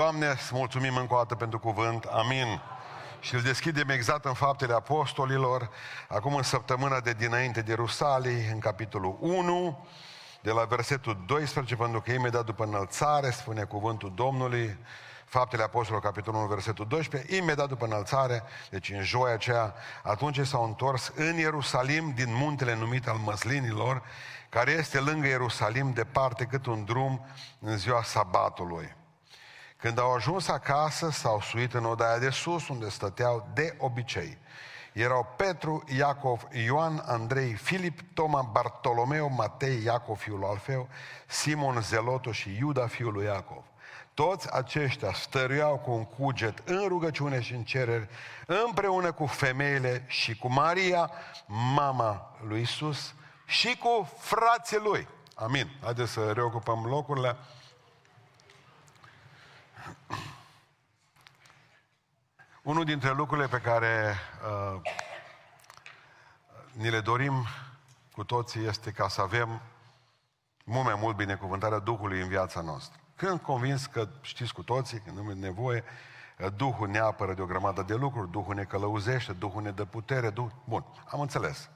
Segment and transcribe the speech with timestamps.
[0.00, 2.04] Doamne, îți mulțumim încă o dată pentru cuvânt.
[2.04, 2.60] Amin.
[3.20, 5.70] Și îl deschidem exact în faptele apostolilor,
[6.08, 9.86] acum în săptămâna de dinainte de Rusalii, în capitolul 1,
[10.40, 14.78] de la versetul 12, pentru că imediat după înălțare, spune cuvântul Domnului,
[15.24, 20.64] Faptele Apostolilor, capitolul 1, versetul 12, imediat după înălțare, deci în joia aceea, atunci s-au
[20.64, 24.02] întors în Ierusalim din muntele numit al măslinilor,
[24.48, 27.26] care este lângă Ierusalim, departe cât un drum
[27.58, 28.98] în ziua sabatului.
[29.80, 34.38] Când au ajuns acasă, s-au suit în odaia de sus, unde stăteau de obicei.
[34.92, 40.88] Erau Petru, Iacov, Ioan, Andrei, Filip, Toma, Bartolomeu, Matei, Iacov, fiul Alfeu,
[41.26, 43.62] Simon Zeloto și Iuda, fiul lui Iacov.
[44.14, 48.08] Toți aceștia stăruiau cu un cuget în rugăciune și în cereri,
[48.46, 51.10] împreună cu femeile și cu Maria,
[51.46, 53.14] mama lui Isus,
[53.46, 55.08] și cu frații lui.
[55.34, 55.70] Amin.
[55.82, 57.36] Haideți să reocupăm locurile.
[62.62, 64.14] Unul dintre lucrurile pe care
[64.74, 64.80] uh,
[66.72, 67.46] ni le dorim
[68.12, 69.60] cu toții este ca să avem
[70.64, 73.00] mult mai mult binecuvântarea Duhului în viața noastră.
[73.16, 75.84] Când convins că știți cu toții, când nu e nevoie,
[76.56, 80.30] Duhul ne apără de o grămadă de lucruri, Duhul ne călăuzește, Duhul ne dă putere,
[80.30, 80.50] Duh...
[80.64, 81.68] Bun, am înțeles.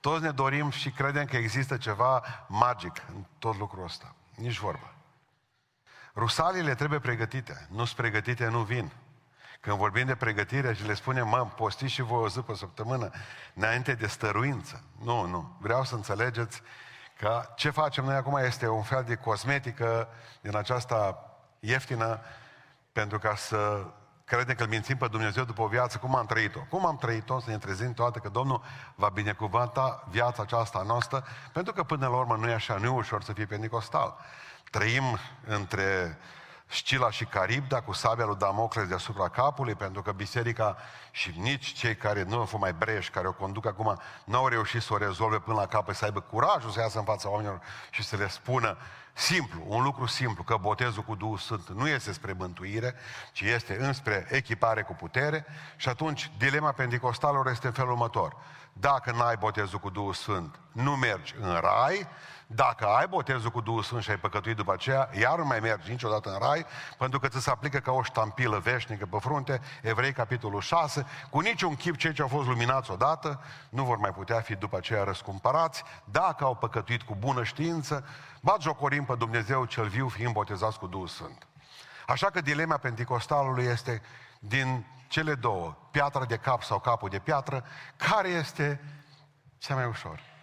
[0.00, 4.14] Toți ne dorim și credem că există ceva magic în tot lucrul ăsta.
[4.34, 4.95] Nici vorba.
[6.16, 7.66] Rusalile trebuie pregătite.
[7.70, 8.92] Nu sunt pregătite, nu vin.
[9.60, 13.10] Când vorbim de pregătire și le spunem, mă, postiți și voi o zi pe săptămână,
[13.54, 14.84] înainte de stăruință.
[15.02, 15.56] Nu, nu.
[15.60, 16.62] Vreau să înțelegeți
[17.16, 20.08] că ce facem noi acum este un fel de cosmetică
[20.40, 22.20] din aceasta ieftină
[22.92, 23.86] pentru ca să
[24.26, 26.60] credem că îl mințim pe Dumnezeu după o viață, cum am trăit-o.
[26.60, 28.62] Cum am trăit-o, să ne trezim toate că Domnul
[28.94, 32.88] va binecuvânta viața aceasta noastră, pentru că până la urmă nu e așa, nu e
[32.88, 34.16] ușor să fii pentecostal.
[34.70, 36.18] Trăim între
[36.68, 40.76] Scila și Caribda cu sabia lui Damocles deasupra capului, pentru că biserica
[41.10, 44.48] și nici cei care nu au fost mai breși, care o conduc acum, nu au
[44.48, 47.60] reușit să o rezolve până la capăt, să aibă curajul să iasă în fața oamenilor
[47.90, 48.76] și să le spună
[49.12, 52.94] simplu, un lucru simplu, că botezul cu Duhul Sfânt nu este spre mântuire,
[53.32, 58.36] ci este înspre echipare cu putere și atunci dilema pentecostalilor este în felul următor.
[58.72, 62.08] Dacă n-ai botezul cu Duhul Sfânt, nu mergi în rai,
[62.46, 65.90] dacă ai botezul cu Duhul Sfânt și ai păcătuit după aceea, iar nu mai mergi
[65.90, 66.66] niciodată în rai,
[66.98, 71.40] pentru că ți se aplică ca o ștampilă veșnică pe frunte, Evrei capitolul 6, cu
[71.40, 75.04] niciun chip cei ce au fost luminați odată, nu vor mai putea fi după aceea
[75.04, 78.04] răscumpărați, dacă au păcătuit cu bună știință,
[78.40, 81.46] bat jocorim pe Dumnezeu cel viu fiind botezați cu Duhul Sfânt.
[82.06, 84.02] Așa că dilema pentecostalului este
[84.38, 87.64] din cele două, piatra de cap sau capul de piatră,
[87.96, 88.80] care este
[89.58, 90.34] cea mai ușor?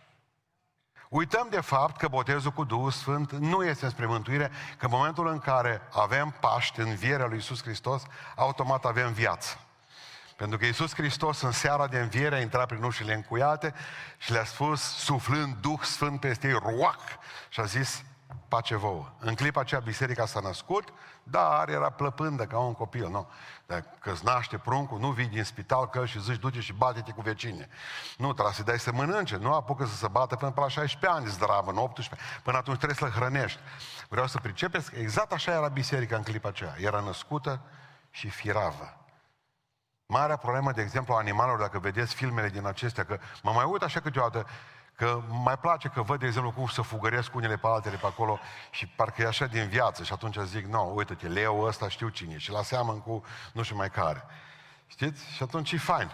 [1.14, 5.28] Uităm de fapt că botezul cu Duhul Sfânt nu este spre mântuire, că în momentul
[5.28, 8.04] în care avem Paște în vierea lui Iisus Hristos,
[8.36, 9.60] automat avem viață.
[10.36, 13.74] Pentru că Iisus Hristos în seara de înviere a intrat prin ușile încuiate
[14.18, 17.00] și le-a spus, suflând Duh Sfânt peste ei, roac,
[17.50, 18.04] și a zis,
[18.48, 19.12] pace vouă.
[19.20, 23.28] În clipa aceea biserica s-a născut, dar era plăpândă ca un copil, nu.
[23.66, 27.22] Dacă îți naște pruncul, nu vii din spital că și zici, du-te și bate-te cu
[27.22, 27.70] vecine.
[28.18, 31.28] Nu, trebuie să dai să mănânce, nu apucă să se bată până la 16 ani,
[31.28, 32.26] zdravă, în 18.
[32.44, 33.60] Până atunci trebuie să-l hrănești.
[34.10, 36.76] Vreau să pricepeți că exact așa era biserica în clipa aceea.
[36.78, 37.62] Era născută
[38.10, 38.98] și firavă.
[40.06, 43.82] Marea problemă, de exemplu, a animalelor, dacă vedeți filmele din acestea, că mă mai uit
[43.82, 44.48] așa câteodată,
[44.96, 48.40] Că mai place că văd, de exemplu, cum să fugăresc unele pe altele pe acolo
[48.72, 52.10] și parcă e așa din viață și atunci zic, nu, no, uite-te, leu ăsta știu
[52.10, 54.26] cine și la seamăn cu nu știu mai care.
[54.88, 55.26] Știți?
[55.26, 56.12] Și atunci e fain.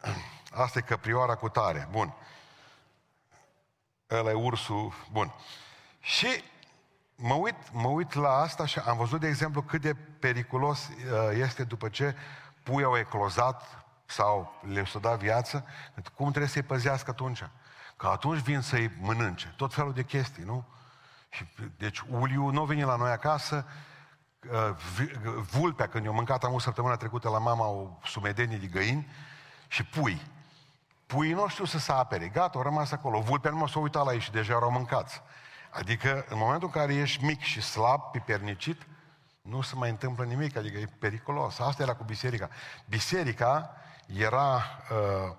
[0.64, 1.88] Asta e căprioara cu tare.
[1.90, 2.14] Bun.
[4.10, 4.92] Ăla e ursul.
[5.10, 5.34] Bun.
[6.00, 6.44] Și
[7.14, 11.30] mă uit, mă uit la asta și am văzut, de exemplu, cât de periculos uh,
[11.32, 12.16] este după ce
[12.62, 15.64] pui au eclozat sau le s-a dat viață,
[16.14, 17.42] cum trebuie să-i păzească atunci?
[17.96, 19.54] Că atunci vin să-i mănânce.
[19.56, 20.64] Tot felul de chestii, nu?
[21.28, 21.44] Și,
[21.76, 23.66] deci uliu nu vine la noi acasă,
[24.50, 24.76] uh,
[25.50, 29.08] vulpea, când eu mâncat am o săptămână trecută la mama o sumedenie de găini
[29.66, 30.20] și pui.
[31.06, 32.28] Puii nu știu să se apere.
[32.28, 33.20] Gata, au rămas acolo.
[33.20, 35.22] Vulpea nu s-a uitat la ei și deja erau mâncați.
[35.70, 38.86] Adică, în momentul în care ești mic și slab, pipernicit,
[39.40, 41.58] nu se mai întâmplă nimic, adică e periculos.
[41.58, 42.48] Asta era cu biserica.
[42.86, 43.76] Biserica
[44.16, 45.34] era uh,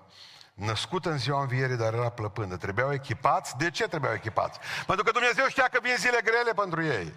[0.54, 2.56] născută în ziua învierii, dar era plăpândă.
[2.56, 3.56] Trebuiau echipați.
[3.56, 4.58] De ce trebuiau echipați?
[4.86, 7.14] Pentru că Dumnezeu știa că vin zile grele pentru ei.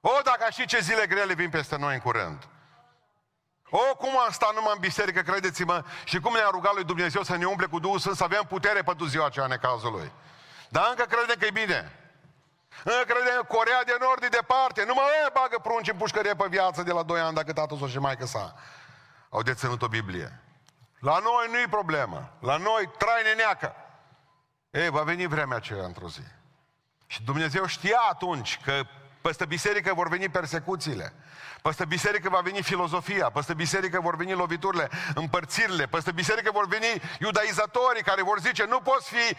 [0.00, 2.48] O, dacă știți ce zile grele vin peste noi în curând.
[3.70, 7.36] O, cum am stat numai în biserică, credeți-mă, și cum ne-a rugat lui Dumnezeu să
[7.36, 10.12] ne umple cu Duhul Sfânt, să avem putere pentru ziua aceea necazului.
[10.68, 11.92] Dar încă credem că e bine.
[12.84, 14.84] Încă credem că Corea de Nord e departe.
[14.84, 17.88] Nu mai bagă prunci în pușcărie pe viață de la 2 ani dacă tatăl sau
[17.88, 18.54] și maică sa
[19.28, 20.45] au deținut o Biblie.
[20.98, 22.36] La noi nu e problemă.
[22.40, 23.74] La noi trai neacă.
[24.70, 26.20] Ei, va veni vremea aceea într-o zi.
[27.06, 28.82] Și Dumnezeu știa atunci că
[29.20, 31.12] peste biserică vor veni persecuțiile.
[31.62, 37.02] Peste biserică va veni filozofia, peste biserică vor veni loviturile, împărțirile, peste biserică vor veni
[37.20, 39.36] iudaizatorii care vor zice nu poți fi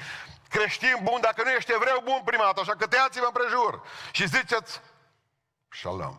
[0.50, 3.82] creștin bun dacă nu ești evreu bun prima dată, așa că tăiați-vă împrejur
[4.12, 4.82] și ziceți
[5.70, 6.18] shalom.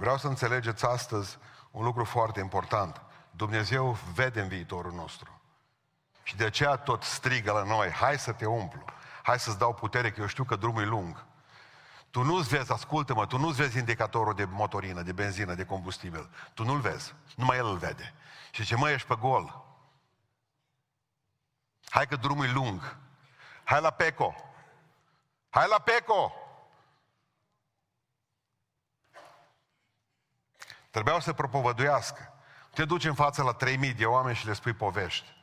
[0.00, 1.38] Vreau să înțelegeți astăzi
[1.70, 3.02] un lucru foarte important.
[3.30, 5.40] Dumnezeu vede în viitorul nostru.
[6.22, 8.84] Și de aceea tot strigă la noi, hai să te umplu,
[9.22, 11.24] hai să-ți dau putere, că eu știu că drumul e lung.
[12.10, 16.30] Tu nu-ți vezi, ascultă-mă, tu nu-ți vezi indicatorul de motorină, de benzină, de combustibil.
[16.54, 18.14] Tu nu-l vezi, numai el îl vede.
[18.50, 19.64] Și ce mă, ești pe gol.
[21.88, 22.96] Hai că drumul e lung.
[23.64, 24.34] Hai la Peco.
[25.50, 26.32] Hai la Peco.
[30.90, 32.32] Trebuiau să propovăduiască.
[32.74, 35.38] Te duci în față la 3000 de oameni și le spui povești.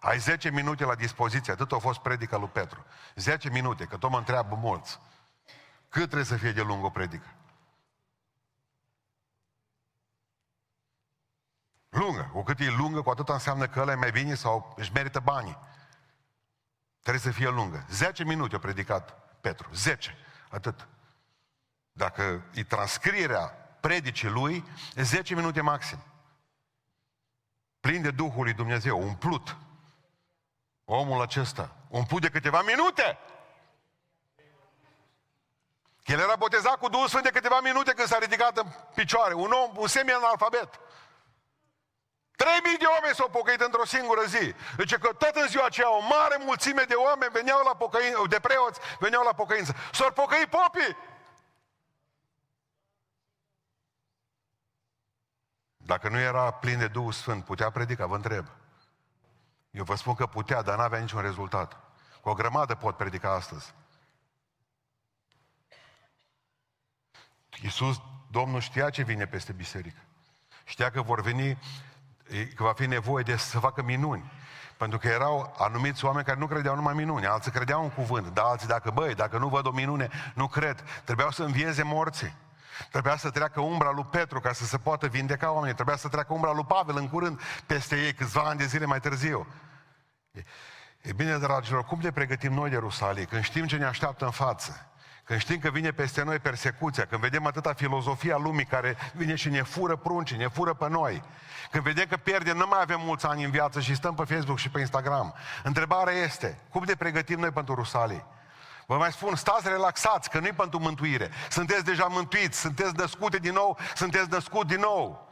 [0.00, 2.84] Ai 10 minute la dispoziție, atât a fost predica lui Petru.
[3.14, 5.00] 10 minute, că tot mă întreabă mulți.
[5.88, 7.34] Cât trebuie să fie de lung o predică?
[11.88, 12.30] Lungă.
[12.32, 15.20] Cu cât e lungă, cu atât înseamnă că ăla e mai bine sau își merită
[15.20, 15.58] banii.
[17.00, 17.86] Trebuie să fie lungă.
[17.90, 19.68] 10 minute a predicat Petru.
[19.72, 20.16] 10.
[20.50, 20.88] Atât.
[21.92, 25.98] Dacă e transcrierea predicii lui, e 10 minute maxim.
[27.80, 29.56] Plin de Duhul lui Dumnezeu, umplut.
[30.84, 33.18] Omul acesta, umplut de câteva minute.
[36.04, 39.34] El era botezat cu Duhul Sfânt de câteva minute când s-a ridicat în picioare.
[39.34, 40.80] Un om, un semi-analfabet.
[42.36, 44.54] Trei mii de oameni s-au pocăit într-o singură zi.
[44.76, 48.40] Deci că tot în ziua aceea o mare mulțime de oameni veneau la pocăință, de
[48.40, 49.74] preoți veneau la pocăință.
[49.92, 50.96] S-au pocăit popii.
[55.86, 58.46] Dacă nu era plin de Duhul Sfânt, putea predica, vă întreb.
[59.70, 61.80] Eu vă spun că putea, dar n-avea niciun rezultat.
[62.20, 63.74] Cu o grămadă pot predica astăzi.
[67.62, 68.00] Iisus,
[68.30, 69.98] Domnul știa ce vine peste biserică.
[70.64, 71.58] Știa că vor veni,
[72.54, 74.32] că va fi nevoie de să facă minuni.
[74.76, 78.44] Pentru că erau anumiți oameni care nu credeau numai minuni, alții credeau în cuvânt, dar
[78.44, 80.84] alții dacă, băi, dacă nu văd o minune, nu cred.
[81.04, 82.34] Trebuiau să învieze morții.
[82.90, 85.74] Trebuia să treacă umbra lui Petru ca să se poată vindeca oamenii.
[85.74, 89.00] Trebuia să treacă umbra lui Pavel în curând peste ei, câțiva ani de zile mai
[89.00, 89.46] târziu.
[90.30, 90.42] E,
[91.00, 94.30] e bine, dragilor, cum ne pregătim noi de Rusalii când știm ce ne așteaptă în
[94.30, 94.90] față?
[95.24, 99.48] Când știm că vine peste noi persecuția, când vedem atâta filozofia lumii care vine și
[99.48, 101.22] ne fură prunci, ne fură pe noi,
[101.70, 104.58] când vedem că pierdem, nu mai avem mulți ani în viață și stăm pe Facebook
[104.58, 105.34] și pe Instagram.
[105.62, 108.24] Întrebarea este, cum ne pregătim noi pentru Rusalii?
[108.86, 111.30] Vă mai spun, stați relaxați, că nu-i pentru mântuire.
[111.50, 115.28] Sunteți deja mântuiți, sunteți născute din nou, sunteți născut din nou.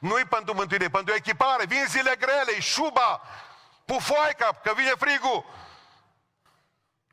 [0.00, 1.66] Nu-i pentru mântuire, e pentru echipare.
[1.66, 3.20] Vin zile grele, e șuba,
[3.84, 5.44] pufoaica, că vine frigul.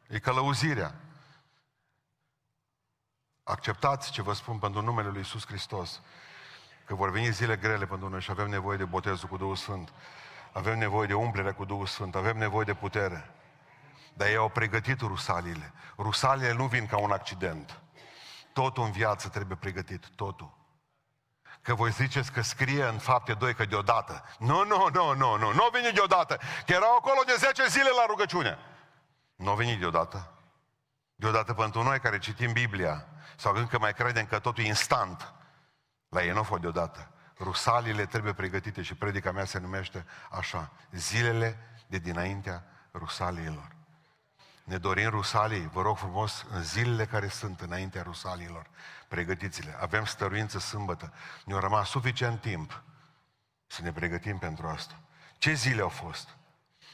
[0.08, 0.96] E călăuzirea.
[3.44, 6.02] Acceptați ce vă spun pentru numele Lui Iisus Hristos.
[6.86, 9.94] Că vor veni zile grele pentru noi și avem nevoie de botezul cu Duhul Sfânt.
[10.52, 12.16] Avem nevoie de umplere cu Duhul Sfânt.
[12.16, 13.34] Avem nevoie de putere.
[14.16, 15.74] Dar ei au pregătit rusalile.
[15.98, 17.80] Rusalile nu vin ca un accident.
[18.54, 20.08] Totul în viață trebuie pregătit.
[20.16, 20.58] Totul.
[21.62, 24.24] Că voi ziceți că scrie în fapte 2 că deodată.
[24.40, 25.54] Nu, nu, nu, nu, nu.
[25.54, 26.40] Nu au venit deodată.
[26.66, 28.58] Că erau acolo de 10 zile la rugăciune.
[29.36, 30.34] Nu au venit deodată.
[31.16, 35.34] Deodată pentru noi care citim Biblia sau încă mai credem că totul e instant.
[36.10, 37.10] La ei nu a fost deodată.
[37.40, 40.72] Rusalile trebuie pregătite și predica mea se numește așa.
[40.92, 43.75] Zilele de dinaintea Rusaliilor.
[44.66, 48.70] Ne dorim Rusalii, vă rog frumos, în zilele care sunt înaintea Rusalilor.
[49.08, 49.78] Pregătiți-le.
[49.80, 51.14] Avem stăruință sâmbătă.
[51.46, 52.84] Ne-a rămas suficient timp
[53.68, 55.00] să ne pregătim pentru asta.
[55.38, 56.38] Ce zile au fost?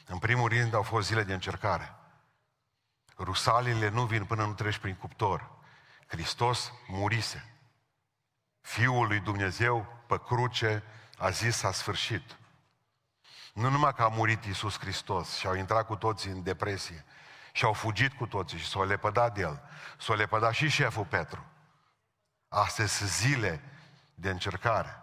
[0.06, 1.94] În primul rând au fost zile de încercare.
[3.18, 5.50] Rusalile nu vin până nu treci prin cuptor.
[6.06, 7.56] Hristos murise.
[8.60, 10.82] Fiul lui Dumnezeu pe cruce
[11.18, 12.36] a zis s-a sfârșit.
[13.52, 17.04] Nu numai că a murit Iisus Hristos și au intrat cu toții în depresie
[17.52, 19.60] și au fugit cu toții și s-au lepădat de el.
[19.98, 21.44] S-au lepădat și șeful Petru.
[22.48, 23.62] Astea sunt zile
[24.14, 25.02] de încercare.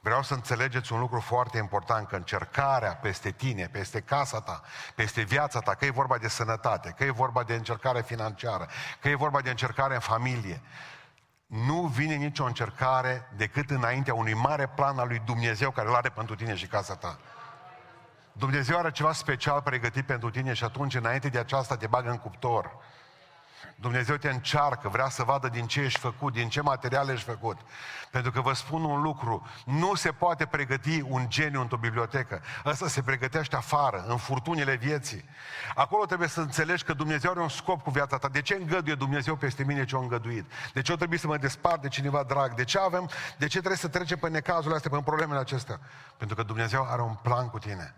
[0.00, 4.62] Vreau să înțelegeți un lucru foarte important, că încercarea peste tine, peste casa ta,
[4.94, 8.68] peste viața ta, că e vorba de sănătate, că e vorba de încercare financiară,
[9.00, 10.62] că e vorba de încercare în familie,
[11.46, 16.08] nu vine nicio încercare decât înaintea unui mare plan al lui Dumnezeu care îl are
[16.08, 17.18] pentru tine și casa ta.
[18.32, 22.18] Dumnezeu are ceva special pregătit pentru tine și atunci, înainte de aceasta, te bagă în
[22.18, 22.76] cuptor.
[23.82, 27.58] Dumnezeu te încearcă, vrea să vadă din ce ești făcut, din ce materiale ești făcut.
[28.10, 32.42] Pentru că vă spun un lucru, nu se poate pregăti un geniu într-o bibliotecă.
[32.64, 35.24] Ăsta se pregătește afară, în furtunile vieții.
[35.74, 38.28] Acolo trebuie să înțelegi că Dumnezeu are un scop cu viața ta.
[38.28, 40.52] De ce îngăduie Dumnezeu peste mine ce a îngăduit?
[40.72, 42.54] De ce o trebuie să mă despart de cineva drag?
[42.54, 45.80] De ce avem, de ce trebuie să trecem pe necazurile astea, pe problemele acestea?
[46.16, 47.94] Pentru că Dumnezeu are un plan cu tine.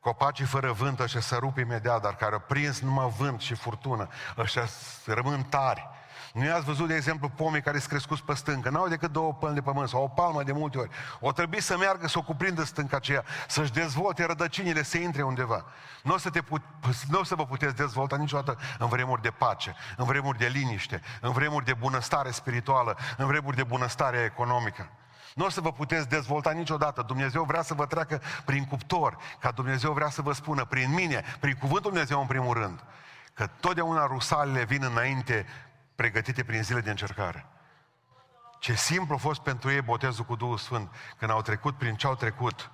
[0.00, 4.08] Copacii fără vânt ăștia se rup imediat, dar care au prins numai vânt și furtună,
[4.38, 4.64] ăștia
[5.06, 5.88] rămân tari.
[6.32, 8.70] Nu i-ați văzut, de exemplu, pomii care sunt crescuți pe stâncă.
[8.70, 10.90] N-au decât două pălni de pământ sau o palmă de multe ori.
[11.20, 15.64] O trebuie să meargă, să o cuprindă stânca aceea, să-și dezvolte rădăcinile, să intre undeva.
[16.02, 16.62] Nu o să, te put,
[17.08, 21.02] nu o să vă puteți dezvolta niciodată în vremuri de pace, în vremuri de liniște,
[21.20, 24.90] în vremuri de bunăstare spirituală, în vremuri de bunăstare economică.
[25.34, 27.02] Nu o să vă puteți dezvolta niciodată.
[27.02, 31.24] Dumnezeu vrea să vă treacă prin cuptor, ca Dumnezeu vrea să vă spună prin mine,
[31.40, 32.84] prin cuvântul Dumnezeu în primul rând,
[33.34, 35.46] că totdeauna rusalele vin înainte
[35.94, 37.46] pregătite prin zile de încercare.
[38.58, 42.06] Ce simplu a fost pentru ei botezul cu Duhul Sfânt, când au trecut prin ce
[42.06, 42.70] au trecut.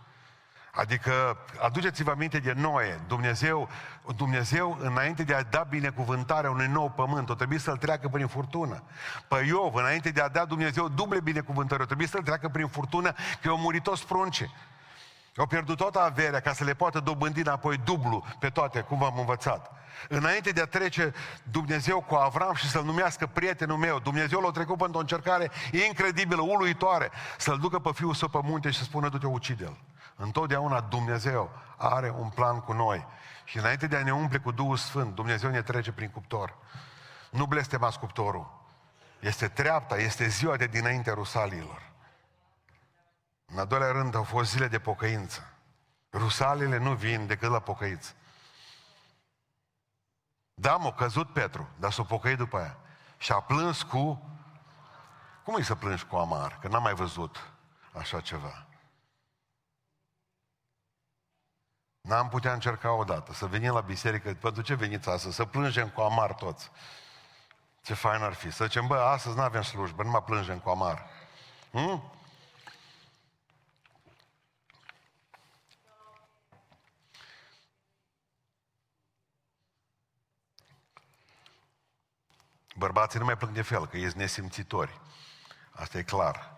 [0.76, 3.00] Adică, aduceți-vă aminte de Noe.
[3.06, 3.68] Dumnezeu,
[4.16, 8.82] Dumnezeu, înainte de a da binecuvântarea unui nou pământ, o trebuie să-l treacă prin furtună.
[9.28, 13.12] Pe Iov, înainte de a da Dumnezeu duble binecuvântări, o trebuie să-l treacă prin furtună,
[13.42, 14.50] că au murit toți prunce.
[15.36, 19.18] Au pierdut toată averea ca să le poată dobândi înapoi dublu pe toate, cum v-am
[19.18, 19.72] învățat.
[20.08, 24.78] Înainte de a trece Dumnezeu cu Avram și să-l numească prietenul meu, Dumnezeu l-a trecut
[24.78, 25.50] pentru o încercare
[25.88, 29.76] incredibilă, uluitoare, să-l ducă pe fiul său pe munte și să spună, du-te, ucide-l.
[30.16, 33.06] Întotdeauna Dumnezeu are un plan cu noi.
[33.44, 36.56] Și înainte de a ne umple cu Duhul Sfânt, Dumnezeu ne trece prin cuptor.
[37.30, 38.64] Nu blestemați cuptorul.
[39.20, 41.82] Este treapta, este ziua de dinainte Rusalilor.
[43.46, 45.52] În al doilea rând au fost zile de pocăință.
[46.12, 48.14] Rusalile nu vin decât la pocăiți.
[50.54, 52.76] Da, m-a căzut Petru, dar s-a pocăit după aia.
[53.18, 54.30] Și a plâns cu...
[55.44, 56.58] Cum e să plângi cu amar?
[56.58, 57.50] Că n-am mai văzut
[57.92, 58.65] așa ceva.
[62.06, 65.34] N-am putea încerca odată să venim la biserică, pentru ce veniți astăzi?
[65.34, 66.70] Să plângem cu amar toți.
[67.82, 68.50] Ce fain ar fi.
[68.50, 71.06] Să zicem, bă, astăzi nu avem slujbă, nu mă plângem cu amar.
[71.70, 72.12] Hmm?
[82.76, 85.00] Bărbații nu mai plâng de fel, că ești nesimțitori.
[85.70, 86.52] Asta e clar.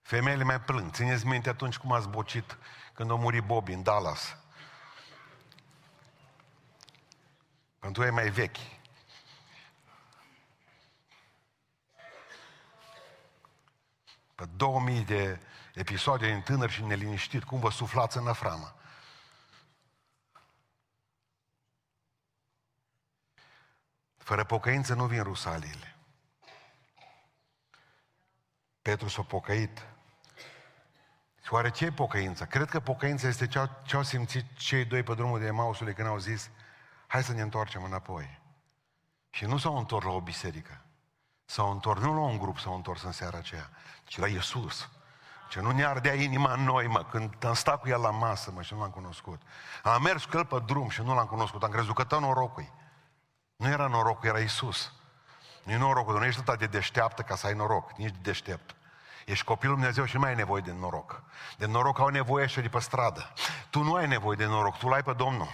[0.00, 0.92] Femeile mai plâng.
[0.92, 2.58] Țineți minte atunci cum ați bocit
[2.94, 4.36] când a murit Bobby în Dallas.
[7.82, 8.56] Pentru ei mai vechi.
[14.34, 15.40] Pe 2000 de
[15.74, 18.74] episoade din tânăr și neliniștit, cum vă suflați în aframă.
[24.16, 25.96] Fără pocăință nu vin rusalile.
[28.82, 29.86] Petru s-a pocăit.
[31.44, 32.46] Și oare ce e pocăința?
[32.46, 33.46] Cred că pocăința este
[33.86, 36.50] ce au simțit cei doi pe drumul de Emausului când au zis
[37.12, 38.40] hai să ne întoarcem înapoi.
[39.30, 40.84] Și nu s-au întors la o biserică.
[41.44, 43.70] S-au întors, nu la un grup s-au întors în seara aceea,
[44.04, 44.90] ci la Iisus.
[45.48, 48.50] Ce nu ne ardea inima în noi, mă, când am stat cu el la masă,
[48.50, 49.42] mă, și nu l-am cunoscut.
[49.82, 51.62] Am mers cu el pe drum și nu l-am cunoscut.
[51.62, 52.72] Am crezut că tot norocul
[53.56, 54.92] Nu era norocul, era Iisus.
[55.62, 58.74] Nu e norocul, nu ești atât de deșteaptă ca să ai noroc, nici de deștept.
[59.26, 61.22] Ești copilul Dumnezeu și nu mai ai nevoie de noroc.
[61.56, 63.32] De noroc au nevoie și de pe stradă.
[63.70, 65.48] Tu nu ai nevoie de noroc, tu l-ai pe Domnul.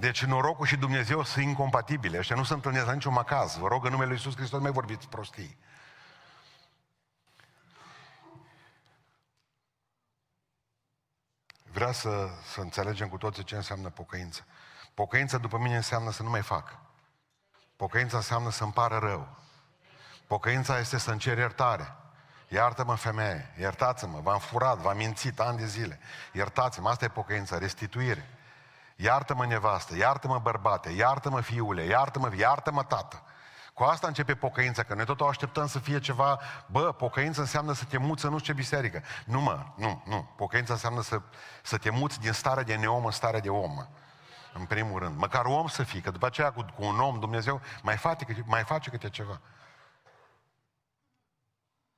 [0.00, 2.18] Deci norocul și Dumnezeu sunt incompatibile.
[2.18, 3.56] Ăștia nu se întâlnesc la niciun macaz.
[3.56, 5.58] Vă rog în numele Lui Iisus Hristos, nu mai vorbiți prostii.
[11.72, 14.46] Vrea să, să înțelegem cu toții ce înseamnă pocăință.
[14.94, 16.78] Pocăința după mine înseamnă să nu mai fac.
[17.76, 19.36] Pocăința înseamnă să-mi pară rău.
[20.26, 21.94] Pocăința este să-mi cer iertare.
[22.48, 26.00] Iartă-mă femeie, iertați-mă, v-am furat, v-am mințit ani de zile.
[26.32, 28.39] Iertați-mă, asta e pocăința, restituire.
[29.02, 33.22] Iartă-mă nevastă, iartă-mă bărbate, iartă-mă fiule, iartă-mă, iartă-mă tată.
[33.74, 37.72] Cu asta începe pocăința, că noi tot o așteptăm să fie ceva, bă, pocăința înseamnă
[37.72, 39.02] să te muți în nu știu ce biserică.
[39.24, 40.30] Nu mă, nu, nu.
[40.36, 41.20] Pocăința înseamnă să,
[41.62, 43.86] să te muți din starea de neom în starea de om.
[44.52, 45.16] În primul rând.
[45.16, 48.62] Măcar om să fii, că după aceea cu, cu un om Dumnezeu mai face, mai
[48.62, 49.40] face câte ceva.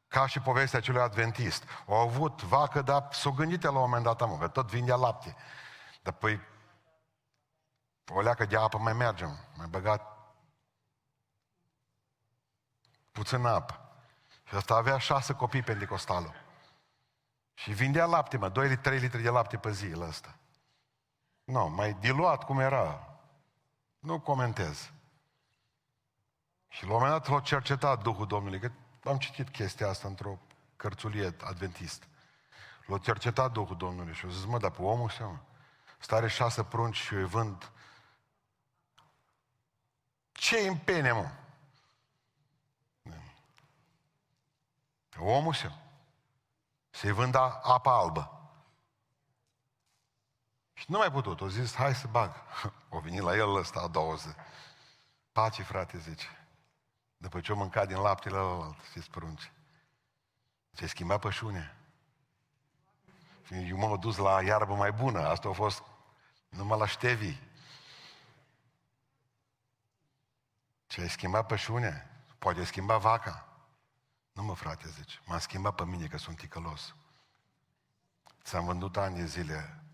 [0.08, 1.64] Ca și povestea acelui adventist.
[1.86, 5.36] Au avut vacă, dar s-o gândit la un moment dat, mă, că tot vindea lapte.
[6.02, 6.40] Dar păi
[8.14, 10.12] o leacă de apă, mai mergem, mai băgat
[13.12, 13.80] puțin apă.
[14.44, 16.34] Și ăsta avea șase copii pentecostalul.
[17.54, 20.36] Și vindea lapte, mă, 2-3 litri de lapte pe zi la ăsta.
[21.44, 23.08] Nu, no, mai diluat cum era.
[23.98, 24.90] Nu comentez.
[26.68, 28.70] Și la un moment dat l-a cercetat Duhul Domnului, că
[29.04, 30.38] am citit chestia asta într-o
[30.76, 32.06] cărțulie adventistă.
[32.86, 35.38] L-a cercetat Duhul Domnului și a zis, mă, dar pe omul ăsta, mă,
[35.98, 37.71] stare șase prunci și îi vând.
[40.32, 41.30] Ce în pene, mă?
[45.18, 45.78] Omul ăsta.
[46.90, 48.42] Se vânda apa albă.
[50.72, 51.40] Și nu mai putut.
[51.40, 52.34] O zis, hai să bag.
[52.94, 54.34] O venit la el ăsta a doua zi.
[55.32, 56.26] Pace, frate, zice.
[57.16, 59.52] După ce o mâncat din laptele ăla, știți prunci.
[60.70, 61.76] Se schimba pășunea.
[63.68, 65.28] Eu m-am dus la iarbă mai bună.
[65.28, 65.82] Asta a fost
[66.48, 67.36] numai la ștevi.
[70.92, 72.24] Ce ai schimbat pășunea?
[72.38, 73.46] Poate schimba vaca.
[74.32, 75.20] Nu mă, frate, zice.
[75.24, 76.94] M-a schimbat pe mine că sunt ticălos.
[78.42, 79.84] Ți-am vândut ani de zile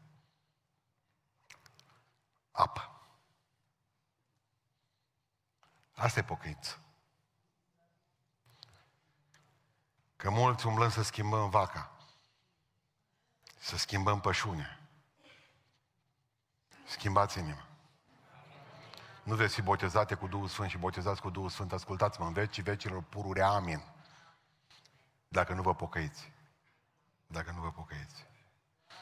[2.51, 3.01] apă.
[5.95, 6.79] Asta e pocăință.
[10.17, 11.93] Că mulți umblăm să schimbăm vaca,
[13.59, 14.89] să schimbăm pășune.
[16.87, 17.68] Schimbați inima.
[19.29, 21.73] Nu veți fi botezate cu Duhul Sfânt și botezați cu Duhul Sfânt.
[21.73, 23.83] Ascultați-mă, în vecii vecilor purure, amin.
[25.29, 26.33] Dacă nu vă pocăiți.
[27.27, 28.27] Dacă nu vă pocăiți.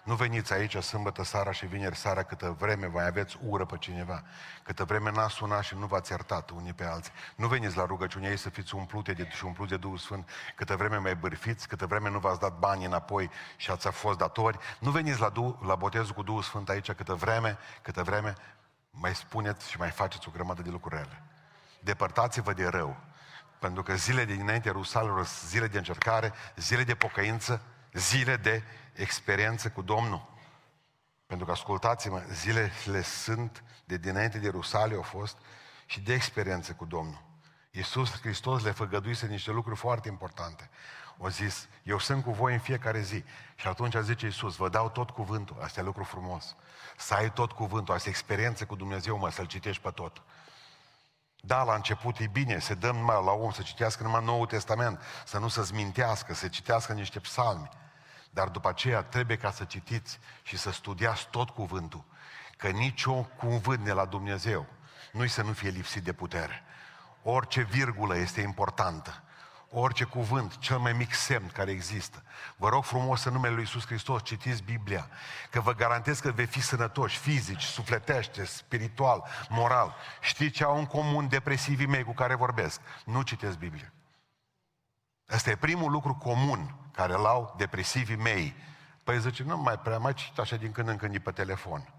[0.05, 4.23] Nu veniți aici sâmbătă seara și vineri seara câtă vreme mai aveți ură pe cineva,
[4.63, 7.13] câtă vreme n-a sunat și nu v-ați iertat unii pe alții.
[7.37, 10.77] Nu veniți la rugăciunea ei să fiți umplute de, și umpluți de Duhul Sfânt, câtă
[10.77, 14.59] vreme mai bârfiți, câtă vreme nu v-ați dat bani înapoi și ați fost datori.
[14.81, 18.35] Nu veniți la, du- la botezul cu Duhul Sfânt aici câtă vreme, câtă vreme
[18.99, 21.23] mai spuneți și mai faceți o grămadă de lucruri rele.
[21.81, 22.97] Depărtați-vă de rău.
[23.59, 27.63] Pentru că zile de dinainte Rusalilor, zile de încercare, zile de pocăință,
[27.93, 28.63] zile de
[28.93, 30.35] experiență cu Domnul.
[31.27, 35.37] Pentru că, ascultați-mă, zilele sunt de dinainte de Ierusalim au fost
[35.87, 37.25] și de experiență cu Domnul.
[37.71, 40.71] Iisus Hristos le făgăduise niște lucruri foarte importante.
[41.19, 43.25] O zis, eu sunt cu voi în fiecare zi.
[43.55, 45.57] Și atunci zice Iisus, vă dau tot cuvântul.
[45.63, 46.57] Asta e lucru frumos.
[46.97, 50.23] Să ai tot cuvântul, asta e experiență cu Dumnezeu, mă, să-L citești pe tot.
[51.41, 55.01] Da, la început e bine, să dăm numai la om să citească numai Noul Testament,
[55.25, 57.69] să nu să-ți mintească, să citească niște psalmi.
[58.31, 62.05] Dar după aceea trebuie ca să citiți și să studiați tot cuvântul.
[62.57, 64.67] Că niciun cuvânt de la Dumnezeu
[65.13, 66.65] nu-i să nu fie lipsit de putere.
[67.23, 69.23] Orice virgulă este importantă.
[69.71, 72.23] Orice cuvânt, cel mai mic semn care există.
[72.57, 75.11] Vă rog frumos în numele Lui Iisus Hristos, citiți Biblia,
[75.51, 79.97] că vă garantez că veți fi sănătoși, fizici, sufletește, spiritual, moral.
[80.21, 82.81] Știți ce au în comun depresivii mei cu care vorbesc?
[83.05, 83.93] Nu citesc Biblia.
[85.29, 88.55] Asta e primul lucru comun care îl au depresivii mei.
[89.05, 91.93] Păi zice, nu mai prea, mai cit așa din când în când pe telefon.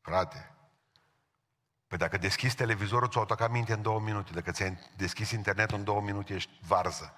[0.00, 0.52] Frate,
[1.92, 4.32] păi dacă deschizi televizorul, ți-o atacat minte în două minute.
[4.32, 7.12] Dacă ți-ai deschis internetul în două minute, ești varză.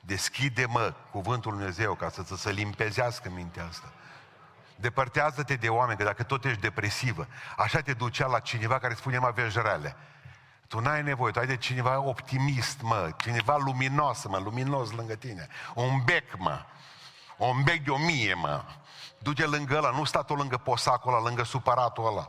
[0.00, 3.92] Deschide-mă cuvântul Lui Dumnezeu ca să ți se limpezească mintea asta.
[4.76, 7.26] Depărtează-te de oameni, că dacă tot ești depresivă,
[7.56, 9.96] așa te ducea la cineva care spune mai aveți rele.
[10.68, 15.48] Tu n-ai nevoie, tu ai de cineva optimist, mă, cineva luminos, mă, luminos lângă tine.
[15.74, 16.64] Un bec, mă.
[17.36, 18.64] Un bec de o mie, mă.
[19.18, 22.28] Du-te lângă ăla, nu sta tu lângă posacul ăla, lângă supăratul ăla.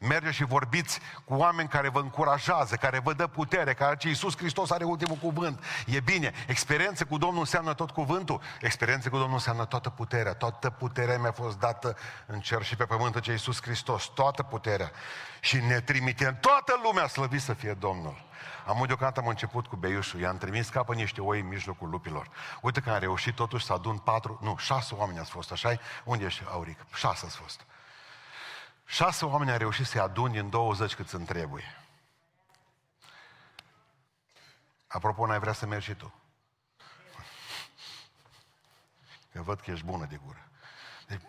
[0.00, 4.36] Merge și vorbiți cu oameni care vă încurajează, care vă dă putere, care ce Iisus
[4.36, 5.64] Hristos are ultimul cuvânt.
[5.86, 10.34] E bine, experiență cu Domnul înseamnă tot cuvântul, experiență cu Domnul înseamnă toată puterea.
[10.34, 14.90] Toată puterea mi-a fost dată în cer și pe pământ ce Iisus Hristos, toată puterea.
[15.40, 18.24] Și ne trimite în toată lumea slăvit să fie Domnul.
[18.66, 22.28] Am deocamdată am început cu beiușul, i-am trimis capă niște oi în mijlocul lupilor.
[22.60, 26.24] Uite că am reușit totuși să adun patru, nu, șase oameni ați fost, așa Unde
[26.24, 26.78] ești, Auric?
[26.94, 27.60] Șase ați fost.
[28.86, 31.64] Șase oameni au reușit să-i adun din 20 cât îmi trebuie.
[34.86, 36.14] Apropo, n-ai vrea să mergi și tu.
[39.32, 40.48] Că văd că ești bună de gură.
[41.06, 41.20] Deci,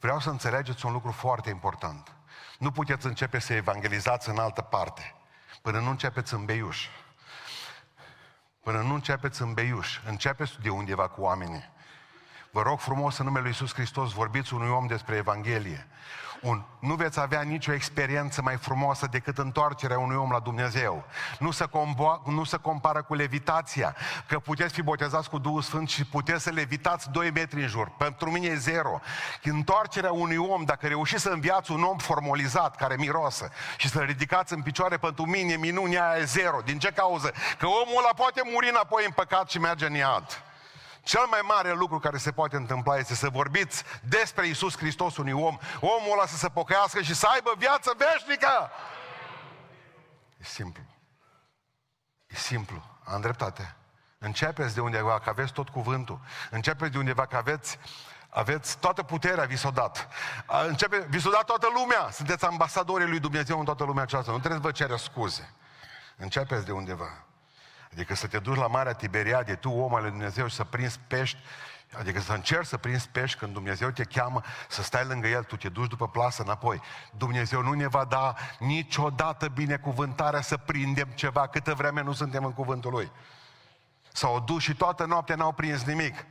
[0.00, 2.12] vreau să înțelegeți un lucru foarte important.
[2.58, 5.14] Nu puteți începe să evangelizați în altă parte
[5.64, 6.88] până nu începeți în beiuș.
[8.60, 10.00] Până nu începeți în beiuș.
[10.06, 11.70] Începeți de undeva cu oamenii.
[12.54, 15.86] Vă rog frumos în numele Lui Iisus Hristos, vorbiți unui om despre Evanghelie.
[16.40, 21.04] Un, nu veți avea nicio experiență mai frumoasă decât întoarcerea unui om la Dumnezeu.
[21.38, 25.88] Nu se, combo- nu se compară cu levitația, că puteți fi botezați cu Duhul Sfânt
[25.88, 27.90] și puteți să levitați 2 metri în jur.
[27.96, 29.00] Pentru mine e zero.
[29.42, 34.52] Întoarcerea unui om, dacă reușiți să înviați un om formalizat, care mirosă, și să-l ridicați
[34.52, 36.60] în picioare, pentru mine minunea e zero.
[36.64, 37.32] Din ce cauză?
[37.58, 40.42] Că omul ăla poate muri înapoi în păcat și merge în iad.
[41.04, 45.32] Cel mai mare lucru care se poate întâmpla este să vorbiți despre Isus Hristos unui
[45.32, 48.70] om, omul ăla să se pocăiască și să aibă viață veșnică.
[50.40, 50.82] E simplu.
[52.26, 52.82] E simplu.
[53.04, 53.76] Am dreptate.
[54.18, 56.20] Începeți de undeva, că aveți tot cuvântul.
[56.50, 57.78] Începeți de undeva, că aveți,
[58.28, 60.08] aveți toată puterea, vi s-o dat.
[60.66, 62.10] Începe, vi s-o dat toată lumea.
[62.10, 64.30] Sunteți ambasadorii lui Dumnezeu în toată lumea aceasta.
[64.30, 65.54] Nu trebuie să vă cere scuze.
[66.16, 67.24] Începeți de undeva.
[67.94, 71.00] Adică să te duci la Marea Tiberiade, tu, om al lui Dumnezeu, și să prinzi
[71.06, 71.38] pești,
[71.98, 75.56] adică să încerci să prinzi pești când Dumnezeu te cheamă, să stai lângă El, tu
[75.56, 76.80] te duci după plasă înapoi.
[77.16, 82.52] Dumnezeu nu ne va da niciodată binecuvântarea să prindem ceva câtă vreme nu suntem în
[82.52, 83.10] cuvântul Lui.
[84.12, 86.24] S-au dus și toată noaptea n-au prins nimic.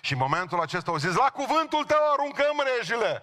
[0.00, 3.22] Și în momentul acesta au zis, la cuvântul tău aruncăm rejile.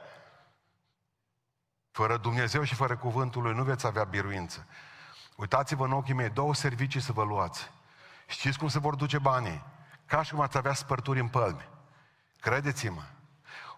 [1.92, 4.68] Fără Dumnezeu și fără cuvântul Lui nu veți avea biruință.
[5.36, 7.72] Uitați-vă în ochii mei, două servicii să vă luați.
[8.28, 9.64] Știți cum se vor duce banii?
[10.06, 11.70] Ca și cum ați avea spărturi în pălmi.
[12.40, 13.04] Credeți-mă.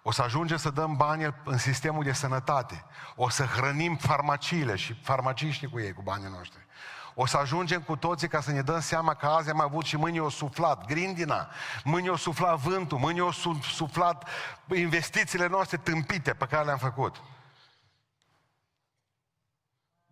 [0.01, 2.85] O să ajungem să dăm bani în sistemul de sănătate.
[3.15, 6.65] O să hrănim farmaciile și farmaciștii cu ei, cu banii noștri.
[7.13, 9.97] O să ajungem cu toții ca să ne dăm seama că azi am avut și
[9.97, 11.49] mâine o suflat grindina,
[11.83, 13.31] mâine o suflat vântul, mâine o
[13.61, 14.29] suflat
[14.75, 17.21] investițiile noastre tâmpite pe care le-am făcut.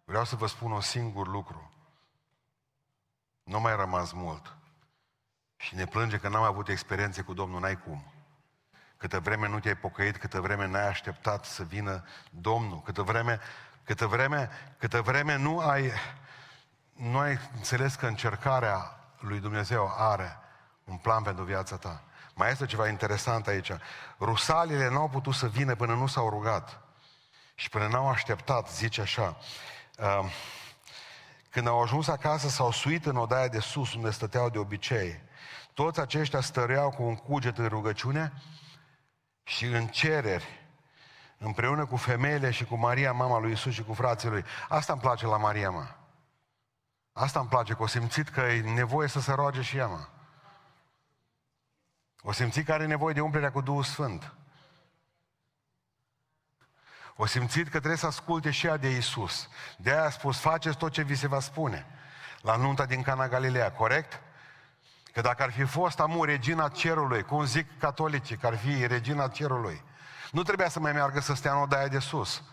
[0.04, 1.73] Vreau să vă spun un singur lucru.
[3.44, 4.56] Nu mai rămas mult.
[5.56, 8.14] Și ne plânge că n-am avut experiențe cu Domnul, n-ai cum.
[8.98, 13.40] Câtă vreme nu te-ai pocăit, câtă vreme n-ai așteptat să vină Domnul, câtă vreme,
[13.84, 15.92] câtă vreme, câtă vreme nu ai,
[16.94, 20.38] nu ai înțeles că încercarea lui Dumnezeu are
[20.84, 22.04] un plan pentru viața ta.
[22.34, 23.72] Mai este ceva interesant aici.
[24.20, 26.80] Rusalile n-au putut să vină până nu s-au rugat.
[27.56, 29.38] Și până n-au așteptat, zice așa,
[29.98, 30.32] uh,
[31.54, 35.22] când au ajuns acasă, s-au suit în odaia de sus, unde stăteau de obicei.
[35.74, 38.34] Toți aceștia stăreau cu un cuget în rugăciune
[39.44, 40.68] și în cereri,
[41.38, 44.44] împreună cu femeile și cu Maria, mama lui Isus și cu frații lui.
[44.70, 45.88] Asta îmi place la Maria, mă.
[47.12, 50.08] Asta îmi place, că o simțit că e nevoie să se roage și ea, mă.
[52.22, 54.34] O simțit că are nevoie de umplerea cu Duhul Sfânt.
[57.16, 59.50] O simțit că trebuie să asculte și ea de Isus.
[59.78, 61.86] De aia a spus, faceți tot ce vi se va spune.
[62.42, 64.22] La nunta din Cana Galileea, corect?
[65.14, 69.28] Că dacă ar fi fost amu regina cerului, cum zic catolicii, că ar fi regina
[69.28, 69.84] cerului,
[70.32, 72.44] nu trebuia să mai meargă să stea în odaia de sus.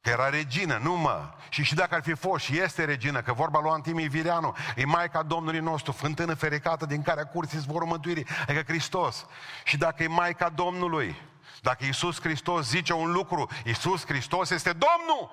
[0.00, 1.34] Că era regină, nu mă.
[1.48, 4.84] Și și dacă ar fi fost și este regină, că vorba lui Antimii Vireanu, e
[4.84, 9.26] Maica Domnului nostru, fântână fericată din care a curții zborul mântuirii, adică Hristos.
[9.64, 11.16] Și dacă e Maica Domnului,
[11.60, 15.30] dacă Iisus Hristos zice un lucru, Iisus Hristos este Domnul.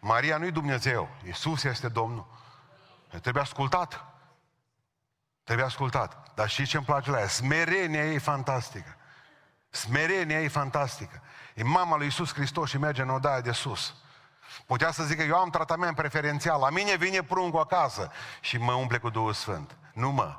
[0.00, 2.26] Maria nu-i Dumnezeu, Iisus este Domnul.
[3.20, 4.04] Trebuie ascultat.
[5.44, 6.34] Trebuie ascultat.
[6.34, 7.28] Dar știți ce îmi place la ea?
[7.28, 8.96] Smerenia ei e fantastică.
[9.70, 11.22] Smerenia ei e fantastică.
[11.54, 13.94] E mama lui Iisus Hristos și merge în odaia de sus.
[14.66, 18.98] Putea să zică, eu am tratament preferențial, la mine vine pruncul acasă și mă umple
[18.98, 19.76] cu Duhul Sfânt.
[19.92, 20.38] Nu mă,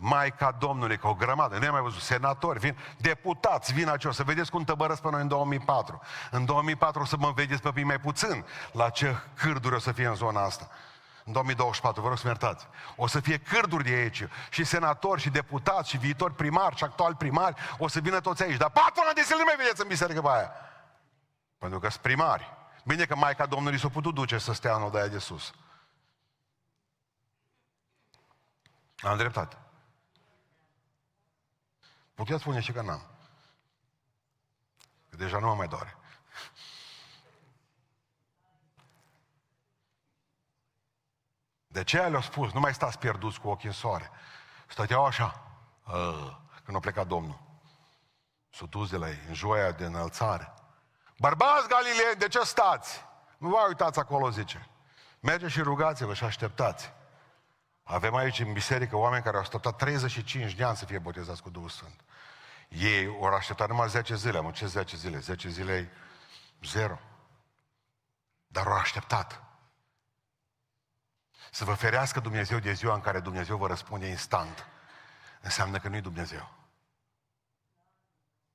[0.00, 4.10] Maica Domnului, că o grămadă, nu am mai văzut, senatori, vin, deputați, vin aici, o
[4.10, 6.00] să vedeți cum tăbărăți pe noi în 2004.
[6.30, 10.06] În 2004 o să mă vedeți pe mai puțin la ce cârduri o să fie
[10.06, 10.68] în zona asta.
[11.24, 12.66] În 2024, vă rog să mă iertați.
[12.96, 14.24] O să fie cârduri de aici.
[14.50, 18.56] Și senatori, și deputați, și viitori primari, și actual primari, o să vină toți aici.
[18.56, 20.50] Dar patru ani de zile nu mai vedeți în biserică pe aia.
[21.58, 22.56] Pentru că sunt primari.
[22.84, 25.52] Bine că Maica Domnului s-a putut duce să stea în odaia de sus.
[28.98, 29.56] Am dreptate.
[32.18, 33.06] Puteți spune și că n-am.
[35.10, 35.96] Că deja nu mă mai doare.
[41.66, 42.52] De ce le-au spus?
[42.52, 44.10] Nu mai stați pierduți cu ochii în soare.
[44.66, 45.42] Stăteau așa,
[45.86, 47.40] uh, când a plecat Domnul.
[48.50, 50.54] S-a dus de la ei, în joia de înălțare.
[51.18, 53.04] Bărbați Galilee, de ce stați?
[53.36, 54.68] Nu vă uitați acolo, zice.
[55.20, 56.92] Mergeți și rugați-vă și așteptați.
[57.90, 61.50] Avem aici în biserică oameni care au așteptat 35 de ani să fie botezați cu
[61.50, 62.00] Duhul Sfânt.
[62.68, 64.40] Ei au așteptat numai 10 zile.
[64.40, 65.18] Mă, ce 10 zile?
[65.18, 65.88] 10 zile e
[66.62, 66.98] zero.
[68.46, 69.42] Dar au așteptat.
[71.50, 74.66] Să vă ferească Dumnezeu de ziua în care Dumnezeu vă răspunde instant.
[75.40, 76.48] Înseamnă că nu-i Dumnezeu.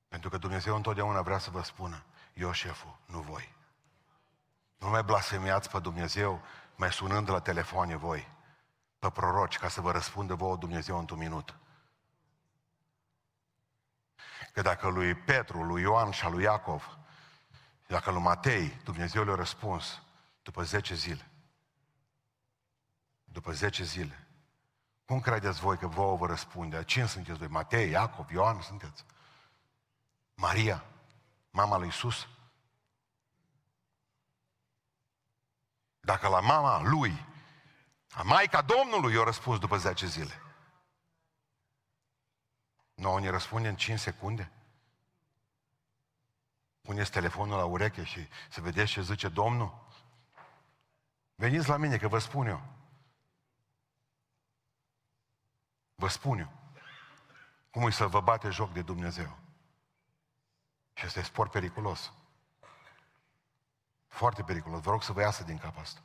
[0.08, 3.56] Pentru că Dumnezeu întotdeauna vrea să vă spună, eu șeful, nu voi.
[4.78, 6.41] Nu mai blasfemiați pe Dumnezeu
[6.76, 8.33] mai sunând la telefoane voi,
[9.04, 11.56] pe proroci, ca să vă răspundă vouă Dumnezeu într-un minut.
[14.54, 16.98] Că dacă lui Petru, lui Ioan și lui Iacov,
[17.88, 20.02] dacă lui Matei, Dumnezeu le-a răspuns
[20.42, 21.32] după 10 zile,
[23.24, 24.28] după 10 zile,
[25.06, 26.84] Cum credeți voi că vouă vă răspunde?
[26.84, 27.48] Cine sunteți voi?
[27.48, 29.06] Matei, Iacov, Ioan sunteți?
[30.34, 30.84] Maria,
[31.50, 32.28] mama lui Isus?
[36.00, 37.33] Dacă la mama lui, a
[38.21, 40.41] Maica Domnului, i-a răspuns după 10 zile.
[42.93, 44.52] Nu, ne răspunde în 5 secunde.
[46.82, 49.88] Puneți telefonul la ureche și să vedeți ce zice Domnul.
[51.36, 52.62] Veniți la mine, că vă spun eu.
[55.95, 56.52] Vă spun eu.
[57.71, 59.38] Cum e să vă bate joc de Dumnezeu?
[60.93, 62.13] Și este sport periculos.
[64.08, 64.82] Foarte periculos.
[64.82, 66.02] Vă rog să vă iasă din cap asta.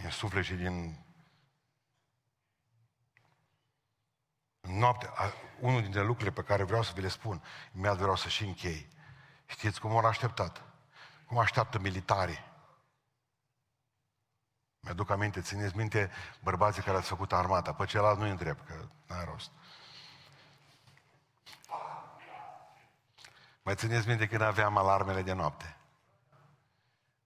[0.00, 1.04] Din suflet și din...
[4.60, 5.10] Noapte,
[5.60, 7.42] unul dintre lucrurile pe care vreau să vi le spun,
[7.74, 8.88] imediat vreau să și închei.
[9.46, 10.62] Știți cum au așteptat?
[11.26, 12.52] Cum așteaptă militarii?
[14.80, 16.10] Mi-aduc aminte, țineți minte
[16.42, 17.74] bărbații care ați făcut armata.
[17.74, 19.50] Pe celălalt nu-i întreb, că n-ai rost.
[23.62, 25.76] Mai țineți minte când aveam alarmele de noapte.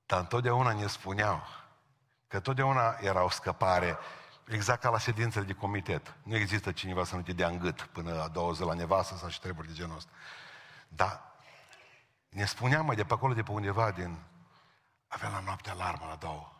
[0.06, 1.42] Dar întotdeauna ne spuneau
[2.28, 3.98] că totdeauna era o scăpare,
[4.48, 6.14] exact ca la ședințele de comitet.
[6.22, 9.16] Nu există cineva să nu te dea în gât până a doua zi la nevastă
[9.16, 10.10] sau și treburi de genul ăsta.
[10.88, 11.22] Dar
[12.28, 14.18] ne spunea mai de pe acolo, de pe undeva, din...
[15.08, 16.52] Avea la noapte alarmă la două.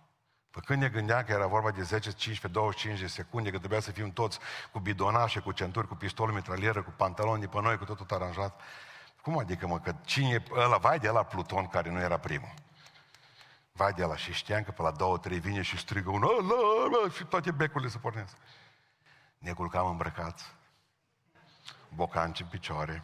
[0.50, 3.81] Păi când ne gândeam că era vorba de 10, 15, 25 de secunde, că trebuia
[3.81, 4.38] să fim toți
[4.72, 8.61] cu bidonașe, cu centuri, cu pistol, mitralieră, cu pantaloni de pe noi, cu totul aranjat.
[9.22, 12.54] Cum adică, mă, că cine e ăla, vai de la Pluton care nu era primul.
[13.79, 17.11] Vai de la și știam că pe la două, trei vine și strigă un ăla,
[17.11, 18.37] și toate becurile se pornesc.
[19.38, 20.45] Ne culcam îmbrăcați,
[21.88, 23.03] bocanci în picioare,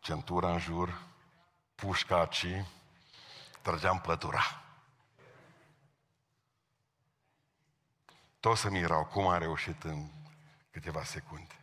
[0.00, 1.02] centura în jur,
[1.74, 2.64] pușca aici,
[3.62, 4.62] trăgeam pătura.
[8.40, 10.10] Toți să mirau cum a reușit în
[10.70, 11.54] câteva secunde.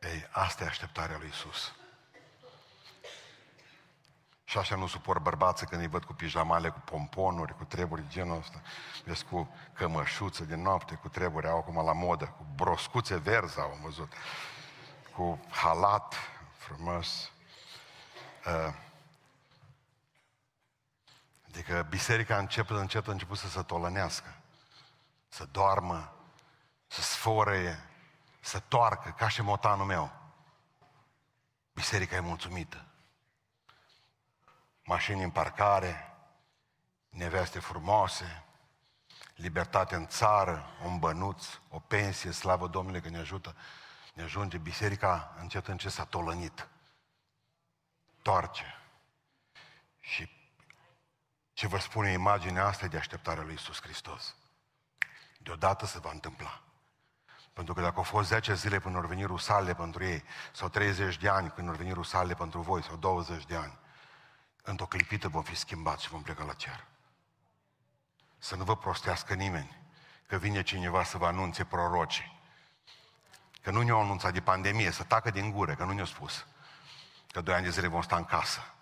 [0.00, 1.74] Ei, asta e așteptarea lui Isus.
[4.50, 8.38] Și așa nu suport bărbații când îi văd cu pijamale, cu pomponuri, cu treburi genul
[8.38, 8.60] ăsta.
[9.04, 13.78] Vezi cu cămășuță de noapte, cu treburi, au acum la modă, cu broscuțe verzi au
[13.82, 14.12] văzut,
[15.14, 16.14] cu halat
[16.56, 17.30] frumos.
[18.46, 18.74] Uh,
[21.48, 24.34] adică biserica încep, încet a început să se tolănească,
[25.28, 26.14] să doarmă,
[26.86, 27.88] să sfore,
[28.40, 30.12] să toarcă, ca și motanul meu.
[31.72, 32.84] Biserica e mulțumită.
[34.90, 36.14] Mașini în parcare,
[37.08, 38.44] neveste frumoase,
[39.34, 43.56] libertate în țară, un bănuț, o pensie, slavă Domnului că ne ajută.
[44.14, 46.68] Ne ajunge biserica încet încet s-a tolănit.
[48.22, 48.64] Toarce.
[50.00, 50.30] Și
[51.52, 54.36] ce vă spune imaginea asta de așteptarea lui Isus Hristos.
[55.38, 56.62] Deodată se va întâmpla.
[57.52, 60.22] Pentru că dacă au fost 10 zile până au venit rusale pentru ei,
[60.52, 63.78] sau 30 de ani când au venit rusale pentru voi, sau 20 de ani,
[64.70, 66.84] într-o clipită vom fi schimbați și vom pleca la cer.
[68.38, 69.78] Să nu vă prostească nimeni
[70.26, 72.40] că vine cineva să vă anunțe prorocii.
[73.62, 76.46] Că nu ne-au anunțat de pandemie, să tacă din gură, că nu ne-au spus.
[77.32, 78.74] Că doi ani de zile vom sta în casă.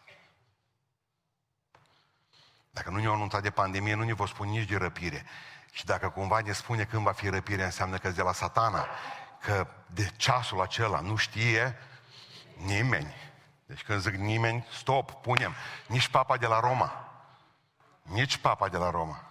[2.70, 5.26] Dacă nu ne-au anunțat de pandemie, nu ne vă spun nici de răpire.
[5.72, 8.86] Și dacă cumva ne spune când va fi răpirea, înseamnă că de la satana,
[9.40, 11.78] că de ceasul acela nu știe
[12.56, 13.14] nimeni.
[13.68, 15.54] Deci când zic nimeni, stop, punem.
[15.86, 17.12] Nici papa de la Roma.
[18.02, 19.24] Nici papa de la Roma.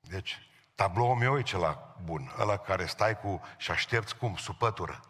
[0.00, 5.00] Deci, tabloul meu e cela bun, ăla care stai cu și aștepți cum, supătură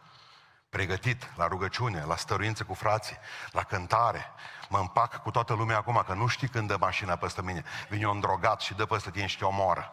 [0.75, 3.17] pregătit la rugăciune, la stăruință cu frații,
[3.51, 4.27] la cântare.
[4.69, 7.65] Mă împac cu toată lumea acum, că nu știi când dă mașina peste mine.
[7.89, 9.93] Vine un drogat și dă peste tine și te omoară.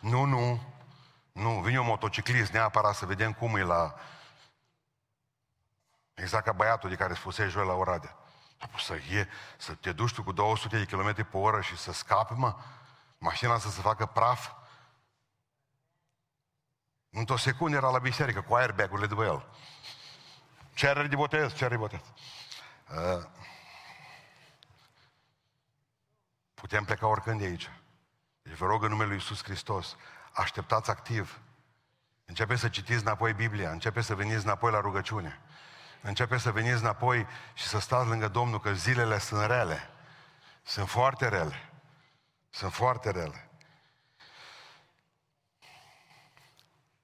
[0.00, 0.60] Nu, nu,
[1.32, 3.94] nu, vine un motociclist neapărat să vedem cum e la...
[6.20, 8.16] Exact ca băiatul de care spuse joi la Oradea.
[8.78, 12.32] Să, e, să te duci tu cu 200 de km pe oră și să scapi,
[12.32, 12.56] mă?
[13.18, 14.52] Mașina să se facă praf?
[17.10, 19.48] Într-o secundă era la biserică cu airbag-urile după el.
[20.74, 22.00] Cereri de botez, cereri de botez.
[22.00, 23.24] Uh,
[26.54, 27.70] putem pleca oricând de aici.
[28.42, 29.96] Deci vă rog în numele Lui Iisus Hristos,
[30.32, 31.40] așteptați activ.
[32.24, 35.40] Începeți să citiți înapoi Biblia, începeți să veniți înapoi la rugăciune.
[36.02, 39.90] Începeți să veniți înapoi și să stați lângă Domnul, că zilele sunt rele.
[40.62, 41.70] Sunt foarte rele.
[42.50, 43.50] Sunt foarte rele.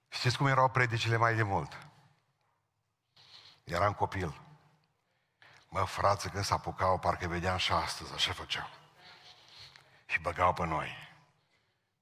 [0.08, 1.86] Știți cum erau predicile mai de mult?
[3.64, 4.40] Eram copil.
[5.68, 8.68] Mă, frață, când s-apucau, parcă vedeam și astăzi, așa făceau.
[10.06, 11.04] Și băgau pe noi.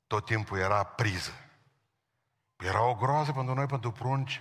[0.06, 1.32] tot timpul era priză.
[2.56, 4.40] Era o groază pentru noi, pentru prunci.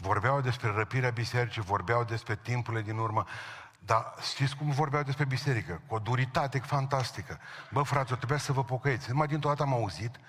[0.00, 3.24] Vorbeau despre răpirea bisericii, vorbeau despre timpurile din urmă.
[3.78, 5.80] Dar știți cum vorbeau despre biserică?
[5.86, 7.38] Cu o duritate fantastică.
[7.70, 9.10] Bă, fraților, trebuia să vă pocăiți.
[9.10, 10.20] Numai dintr-o dată am auzit,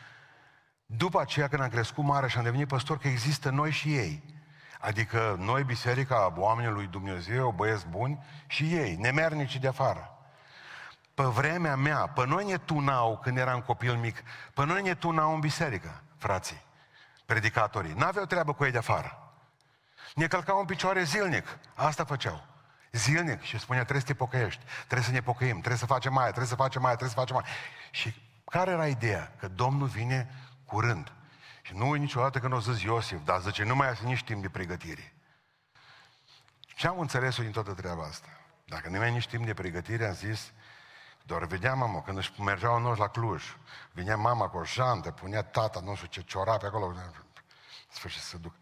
[0.86, 4.24] după aceea când am crescut mare și am devenit păstor, că există noi și ei.
[4.80, 10.18] Adică noi, biserica, oamenii lui Dumnezeu, băieți buni, și ei, nemernici de afară.
[11.14, 15.34] Pe vremea mea, pe noi ne tunau când eram copil mic, pe noi ne tunau
[15.34, 16.62] în biserică, frații,
[17.26, 17.94] predicatorii.
[17.94, 19.21] N-aveau treabă cu ei de afară.
[20.16, 21.58] Ne călcau în picioare zilnic.
[21.74, 22.46] Asta făceau.
[22.92, 23.42] Zilnic.
[23.42, 26.46] Și spunea, trebuie să te pocăiești, trebuie să ne pocăim, trebuie să facem mai, trebuie
[26.46, 27.46] să facem mai, trebuie să facem mai.
[27.92, 29.36] Și care era ideea?
[29.40, 30.30] Că Domnul vine
[30.66, 31.12] curând.
[31.62, 34.50] Și nu niciodată când o zis Iosif, dar zice, nu mai ai nici timp de
[34.50, 35.14] pregătire.
[36.76, 38.28] Ce am înțeles din toată treaba asta?
[38.66, 40.52] Dacă nu mai ai nici timp de pregătire, am zis,
[41.24, 43.44] doar vedeam mama, când își mergeau noi la Cluj,
[43.92, 46.94] vinea mama cu o jantă, punea tata, nu știu ce, ciorape acolo,
[47.90, 48.54] sfârșit să duc.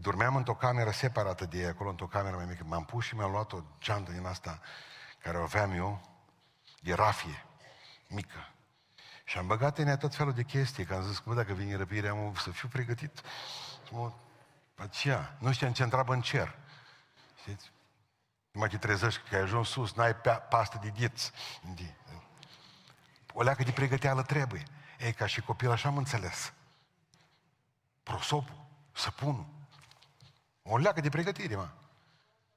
[0.00, 2.64] Dormeam într-o cameră separată de ei, acolo într-o cameră mai mică.
[2.64, 4.60] M-am pus și mi-am luat o geantă din asta
[5.22, 6.00] care o aveam eu,
[6.80, 7.44] de rafie,
[8.06, 8.52] mică.
[9.24, 11.76] Și am băgat în ea tot felul de chestii, că am zis, că dacă vine
[11.76, 13.20] răpirea, am să fiu pregătit.
[13.90, 14.12] Mă,
[14.74, 16.58] aceea, nu știam ce întreabă în cer.
[17.40, 17.72] Știți?
[18.50, 20.16] Numai te trezești că ai ajuns sus, n-ai
[20.50, 21.32] pastă de diți.
[23.32, 24.62] O leacă de pregăteală trebuie.
[24.98, 26.52] Ei, ca și copil, așa am înțeles.
[28.02, 29.57] Prosopul, săpunul.
[30.70, 31.68] O leacă de pregătire, mă.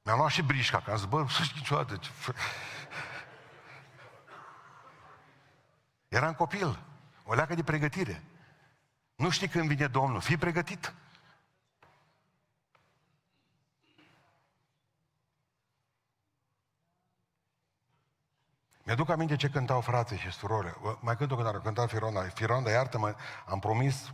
[0.02, 2.00] Mi-am luat și brișca, ca să bă, să știi niciodată.
[6.08, 6.78] Eram copil.
[7.24, 8.22] O leacă de pregătire.
[9.14, 10.20] Nu știi când vine Domnul.
[10.20, 10.94] Fii pregătit.
[18.84, 20.98] Mi-aduc aminte ce cântau frații și surori.
[21.00, 22.22] Mai cânt o cântare, cânta Fironda.
[22.22, 23.14] Fironda, iartă-mă,
[23.46, 24.12] am promis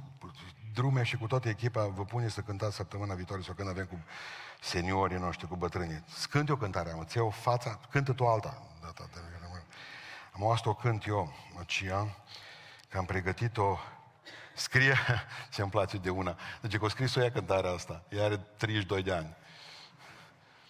[0.79, 3.99] drume și cu toată echipa vă pune să cântați săptămâna viitoare sau când avem cu
[4.61, 6.05] seniorii noștri, cu bătrânii.
[6.07, 8.63] Scânt eu cântarea, mă, ți fața, cântă tu alta.
[8.83, 9.09] Data,
[10.33, 12.17] am asta o cânt eu, aceea,
[12.89, 13.79] că am pregătit-o,
[14.55, 14.97] scrie,
[15.53, 19.03] ce îmi place de una, deci că o scris-o ea cântarea asta, ea are 32
[19.03, 19.37] de ani.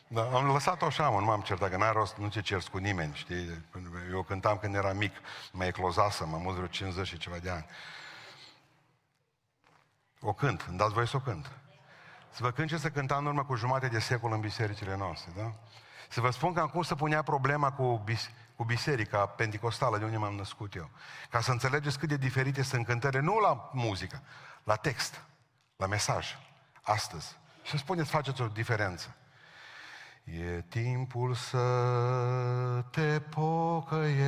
[0.06, 2.78] Da, am lăsat-o așa, mă, nu m-am certat, că n-a rost, nu ce cer cu
[2.78, 3.64] nimeni, știi?
[4.10, 5.12] Eu cântam când eram mic,
[5.52, 7.66] mai eclozasă, mă mult vreo 50 și ceva de ani.
[10.20, 11.50] O cânt, îmi dați voie să o cânt.
[12.30, 15.32] Să vă cânt ce să cântam în urmă cu jumate de secol în bisericile noastre,
[15.36, 15.54] da?
[16.08, 20.16] Să vă spun că acum să punea problema cu, bis- cu biserica pentecostală de unde
[20.16, 20.90] m-am născut eu.
[21.30, 24.22] Ca să înțelegeți cât de diferite sunt cântările, nu la muzică,
[24.64, 25.22] la text,
[25.76, 26.38] la mesaj,
[26.82, 27.36] astăzi.
[27.62, 29.16] Și să spuneți, faceți o diferență.
[30.24, 31.64] E timpul să
[32.90, 34.24] te pocăiești,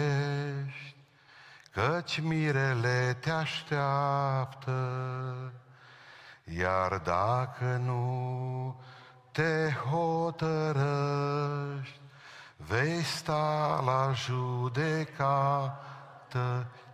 [1.73, 4.73] căci mirele te așteaptă,
[6.59, 8.81] iar dacă nu
[9.33, 10.81] te hotărăști,
[12.57, 15.77] vei sta la judecată.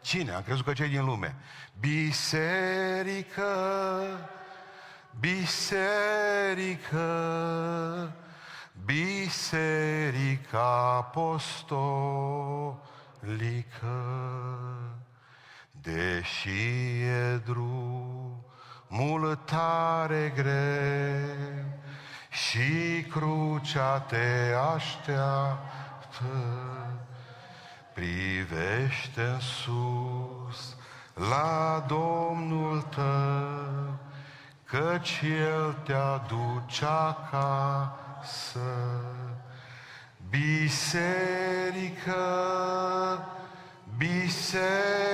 [0.01, 0.33] Cine?
[0.33, 1.37] Am crezut că cei din lume.
[1.81, 3.45] Biserică,
[5.21, 7.03] biserică,
[8.85, 10.27] biserica
[10.97, 11.97] apostolică,
[15.71, 17.41] deși e
[18.89, 21.65] drumul tare greu,
[22.31, 26.25] și crucea te așteaptă.
[27.95, 30.77] Privește în sus
[31.15, 33.99] la Domnul tău,
[34.65, 38.61] căci El te aduce acasă.
[40.31, 42.15] Biserică,
[43.97, 45.07] biserică,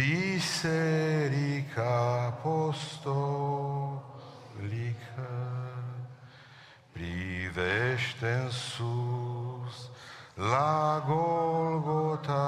[0.00, 1.92] biserica
[2.26, 4.00] apostol
[6.92, 9.90] privește în sus,
[10.34, 12.46] la Golgota,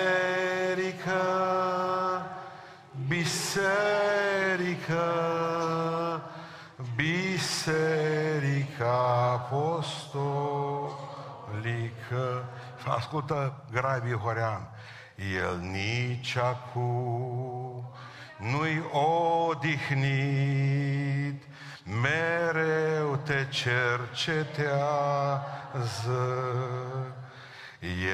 [3.08, 5.04] biserică,
[6.96, 8.96] biserica
[9.34, 10.90] apostolică.
[12.88, 14.70] Ascultă Grabi Horean.
[15.40, 17.92] El nici acum
[18.38, 18.84] nu-i
[19.50, 21.44] odihnit,
[22.02, 24.62] mereu te cercetează.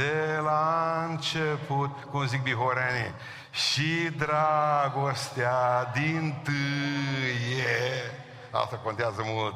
[0.00, 3.14] de la început, cum zic bihoreanii,
[3.50, 8.12] și dragostea din tâie,
[8.50, 9.54] asta contează mult,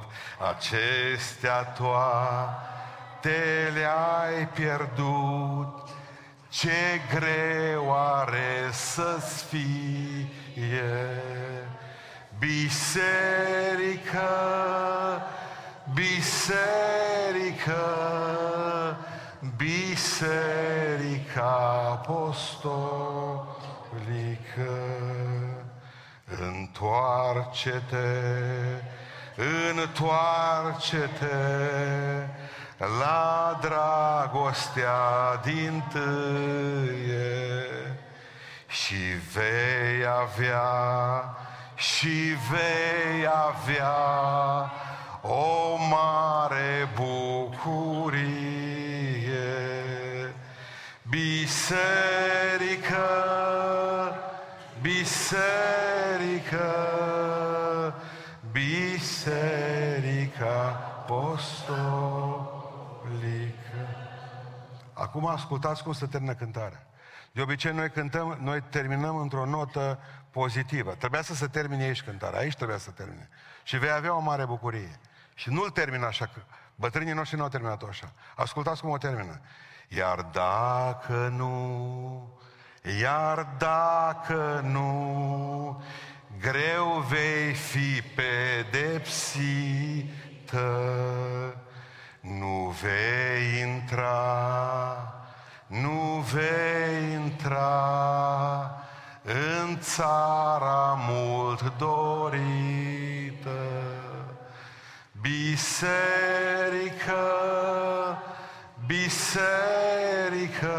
[0.50, 3.38] acestea toate
[3.74, 5.88] le-ai pierdut,
[6.48, 10.28] ce greu are să-ți fie.
[12.38, 14.20] Biserică,
[15.94, 17.04] biserică,
[20.14, 21.52] biserica
[21.90, 22.34] apostolică.
[26.40, 27.98] Întoarce-te,
[29.76, 31.26] întoarce-te,
[32.98, 35.00] la dragostea
[35.44, 37.66] din tâie
[38.66, 39.02] și
[39.32, 40.70] vei avea,
[41.74, 43.94] și vei avea
[45.22, 48.33] o mare bucurie.
[51.64, 53.08] Biserică,
[54.80, 56.74] biserică,
[58.52, 59.64] biserica
[60.98, 61.24] apostolică.
[64.92, 66.86] Acum ascultați cum se termină cântarea.
[67.32, 69.98] De obicei noi cântăm, noi terminăm într-o notă
[70.30, 70.94] pozitivă.
[70.94, 73.28] Trebuia să se termine aici cântarea, aici trebuia să termine.
[73.62, 75.00] Și vei avea o mare bucurie.
[75.34, 76.40] Și nu-l termină așa, că
[76.74, 78.12] bătrânii noștri nu au terminat-o așa.
[78.36, 79.40] Ascultați cum o termină.
[79.88, 82.28] Iar dacă nu,
[83.00, 85.82] iar dacă nu,
[86.40, 89.34] greu vei fi pedepsită,
[92.20, 95.14] nu vei intra,
[95.66, 98.74] nu vei intra
[99.22, 103.50] în țara mult dorită.
[105.20, 105.84] Biserică,
[108.86, 110.78] biserică,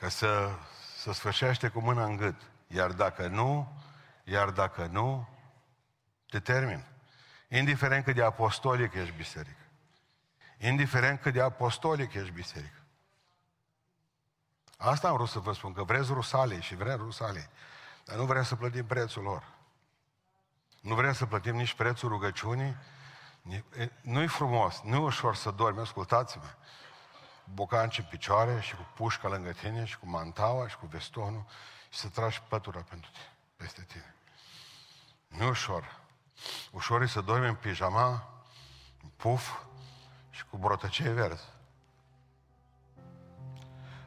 [0.00, 0.48] ca să,
[0.96, 2.34] să sfârșește cu mâna în gât.
[2.74, 3.72] Iar dacă nu,
[4.24, 5.28] iar dacă nu,
[6.28, 6.84] te termin.
[7.48, 9.62] Indiferent cât de apostolic ești biserică.
[10.58, 12.78] Indiferent cât de apostolic ești biserică.
[14.76, 17.48] Asta am vrut să vă spun, că vreți rusalii și vrem rusalii,
[18.04, 19.52] dar nu vrem să plătim prețul lor.
[20.80, 22.76] Nu vrem să plătim nici prețul rugăciunii.
[24.00, 26.54] Nu-i frumos, nu e ușor să dormi, ascultați-mă.
[27.44, 31.46] Bocanci în picioare și cu pușca lângă tine și cu mantaua și cu vestonul
[31.94, 34.14] și să tragi pătura pentru tine, peste tine.
[35.26, 36.00] Nu e ușor.
[36.70, 38.28] Ușor e să dormi în pijama,
[39.02, 39.50] în puf
[40.30, 41.44] și cu brotăcei verzi.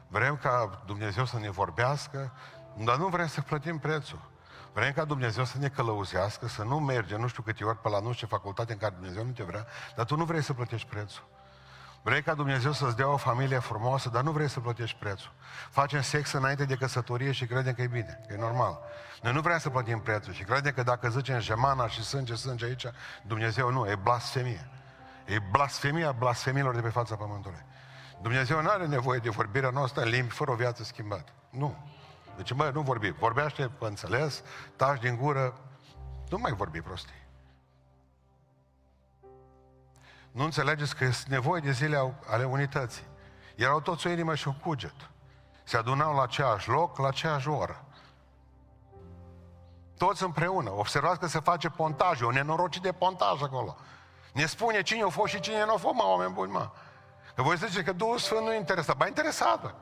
[0.08, 2.32] Vrem ca Dumnezeu să ne vorbească,
[2.76, 4.30] dar nu vrem să plătim prețul.
[4.72, 8.00] Vrem ca Dumnezeu să ne călăuzească, să nu merge nu știu câte ori pe la
[8.00, 9.66] nu știu ce facultate în care Dumnezeu nu te vrea,
[9.96, 11.37] dar tu nu vrei să plătești prețul.
[12.02, 15.32] Vrei ca Dumnezeu să-ți dea o familie frumoasă, dar nu vrei să plătești prețul.
[15.70, 18.78] Facem sex înainte de căsătorie și credem că e bine, că e normal.
[19.22, 22.64] Noi nu vrem să plătim prețul și credem că dacă zicem gemana și sânge, sânge
[22.64, 22.86] aici,
[23.22, 24.68] Dumnezeu nu, e blasfemie.
[25.24, 27.64] E blasfemia blasfemilor de pe fața pământului.
[28.22, 31.32] Dumnezeu nu are nevoie de vorbirea noastră în limbi fără o viață schimbată.
[31.50, 31.76] Nu.
[32.36, 33.10] Deci, mă, nu vorbi.
[33.10, 34.42] Vorbește, pe înțeles,
[34.76, 35.60] taci din gură,
[36.28, 37.27] nu mai vorbi prostii.
[40.38, 43.02] Nu înțelegeți că este nevoie de zile ale unității.
[43.54, 44.94] Erau toți o inimă și un cuget.
[45.64, 47.84] Se adunau la aceeași loc, la aceeași oră.
[49.96, 50.70] Toți împreună.
[50.70, 53.76] Observați că se face pontaj, o nenorocit de pontaj acolo.
[54.32, 56.70] Ne spune cine a fost și cine nu a fost, mă, oameni buni, mă.
[57.34, 58.96] Că voi zice că Duhul Sfânt nu interesat.
[58.96, 59.74] Ba, interesat, bă.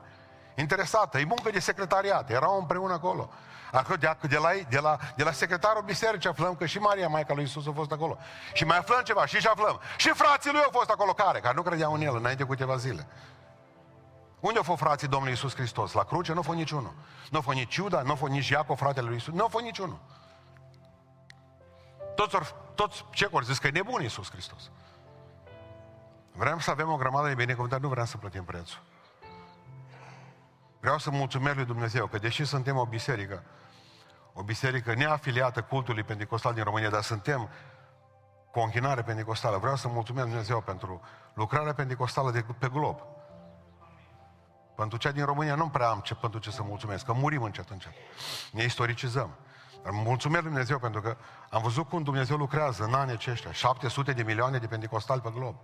[0.57, 1.19] Interesată.
[1.19, 2.29] E muncă de secretariat.
[2.29, 3.29] Erau împreună acolo.
[3.71, 7.33] Acolo de, de, la, de, la, de la secretarul bisericii aflăm că și Maria, Maica
[7.33, 8.17] lui Isus, a fost acolo.
[8.53, 9.79] Și mai aflăm ceva, și și aflăm.
[9.97, 11.39] Și frații lui au fost acolo, care?
[11.39, 13.07] Care nu credeau în el înainte cu câteva zile.
[14.39, 15.93] Unde au fost frații Domnului Isus Hristos?
[15.93, 16.93] La cruce nu a fost niciunul.
[17.29, 19.33] Nu a fost nici Iuda, nu a fost nici Iacov, fratele lui Isus.
[19.33, 19.99] Nu a fost niciunul.
[22.15, 24.71] Toți, or, toți ce ori zis că e nebun Isus Hristos.
[26.31, 28.79] Vrem să avem o grămadă de binecuvântări, nu vrem să plătim prețul.
[30.79, 33.43] Vreau să mulțumesc lui Dumnezeu că deși suntem o biserică,
[34.33, 37.49] o biserică neafiliată cultului pentecostal din România, dar suntem
[38.51, 39.57] cu o închinare pentecostală.
[39.57, 41.01] Vreau să mulțumesc Dumnezeu pentru
[41.33, 42.99] lucrarea pentecostală de pe glob.
[44.75, 47.69] Pentru cea din România nu prea am ce, pentru ce să mulțumesc, că murim încet
[47.69, 47.93] încet.
[48.51, 49.37] Ne istoricizăm.
[49.83, 51.17] Dar mulțumesc lui Dumnezeu pentru că
[51.49, 53.51] am văzut cum Dumnezeu lucrează în anii aceștia.
[53.51, 55.55] 700 de milioane de pentecostali pe glob.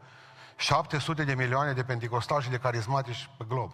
[0.56, 3.74] 700 de milioane de pentecostali și de carismatici pe glob.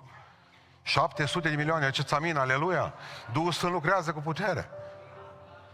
[0.82, 2.94] 700 de milioane, ce țamin, aleluia!
[3.32, 4.70] Duhul Sfânt lucrează cu putere.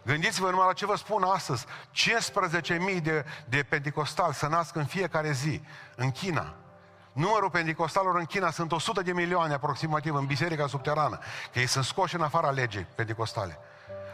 [0.05, 1.65] Gândiți-vă numai la ce vă spun astăzi.
[1.65, 5.61] 15.000 de, de pentecostali să nasc în fiecare zi,
[5.95, 6.53] în China.
[7.13, 11.19] Numărul pentecostalilor în China sunt 100 de milioane aproximativ în biserica subterană,
[11.51, 13.59] că ei sunt scoși în afara legii pentecostale.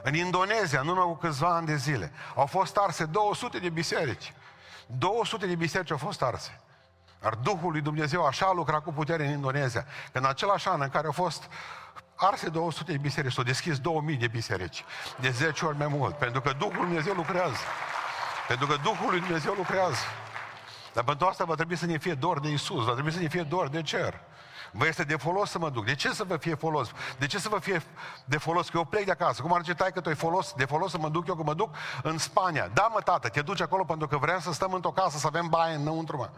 [0.03, 4.33] În Indonezia, nu cu câțiva ani de zile, au fost arse 200 de biserici.
[4.85, 6.59] 200 de biserici au fost arse.
[7.21, 10.81] Dar Duhul lui Dumnezeu așa a lucrat cu putere în Indonezia, că în același an
[10.81, 11.49] în care au fost
[12.15, 14.83] arse 200 de biserici, s-au deschis 2000 de biserici,
[15.19, 17.57] de 10 ori mai mult, pentru că Duhul lui Dumnezeu lucrează.
[18.47, 20.03] Pentru că Duhul lui Dumnezeu lucrează.
[20.93, 23.27] Dar pentru asta va trebui să ne fie dor de Isus, va trebui să ne
[23.27, 24.19] fie dor de cer.
[24.71, 25.85] Vă este de folos să mă duc.
[25.85, 26.91] De ce să vă fie folos?
[27.17, 27.83] De ce să vă fie
[28.25, 28.69] de folos?
[28.69, 29.41] Că eu plec de acasă.
[29.41, 31.53] Cum ar zice tai că tu folos, de folos să mă duc eu, că mă
[31.53, 32.69] duc în Spania.
[32.73, 35.47] Da, mă, tată, te duci acolo pentru că vrem să stăm într-o casă, să avem
[35.47, 36.29] baie înăuntru, mă.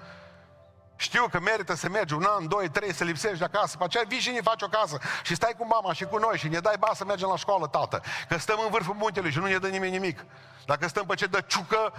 [1.04, 3.78] Știu că merită să mergi un an, doi, trei, să lipsești de acasă.
[3.78, 6.38] Pe aceea vii și ne faci o casă și stai cu mama și cu noi
[6.38, 8.02] și ne dai ba să mergem la școală, tată.
[8.28, 10.26] Că stăm în vârful muntelui și nu ne dă nimeni nimic.
[10.66, 11.94] Dacă stăm pe ce dă ciucă,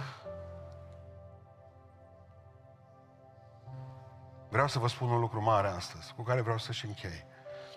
[4.49, 7.25] Vreau să vă spun un lucru mare astăzi, cu care vreau să-și închei.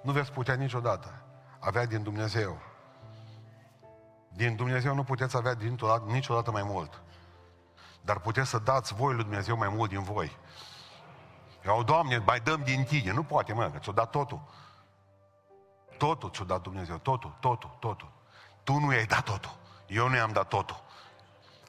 [0.03, 1.23] Nu veți putea niciodată
[1.59, 2.59] avea din Dumnezeu.
[4.29, 5.57] Din Dumnezeu nu puteți avea
[6.07, 7.03] niciodată mai mult.
[8.01, 10.39] Dar puteți să dați voi lui Dumnezeu mai mult din voi.
[11.69, 13.13] Eu, Doamne, mai dăm din tine.
[13.13, 14.41] Nu poate, mă, că ți-o dat totul.
[15.99, 16.97] Totul ți-o dat Dumnezeu.
[16.97, 18.11] Totul, totul, totul.
[18.63, 19.57] Tu nu i-ai dat totul.
[19.87, 20.83] Eu nu i-am dat totul.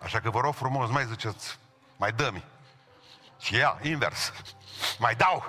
[0.02, 1.60] Așa că vă rog frumos, mai ziceți,
[1.98, 2.44] mai dă-mi.
[3.40, 4.34] Și ea, invers.
[5.00, 5.44] Mai dau.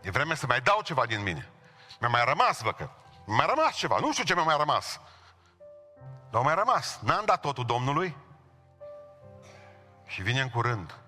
[0.00, 1.48] E vreme să mai dau ceva din mine.
[2.00, 2.90] Mi-a mai rămas, vă că.
[3.24, 3.98] Mi-a mai rămas ceva.
[3.98, 5.00] Nu știu ce mi-a mai rămas.
[6.30, 6.98] Dar mai rămas.
[7.02, 8.16] N-am dat totul Domnului.
[10.06, 11.05] Și vine în curând.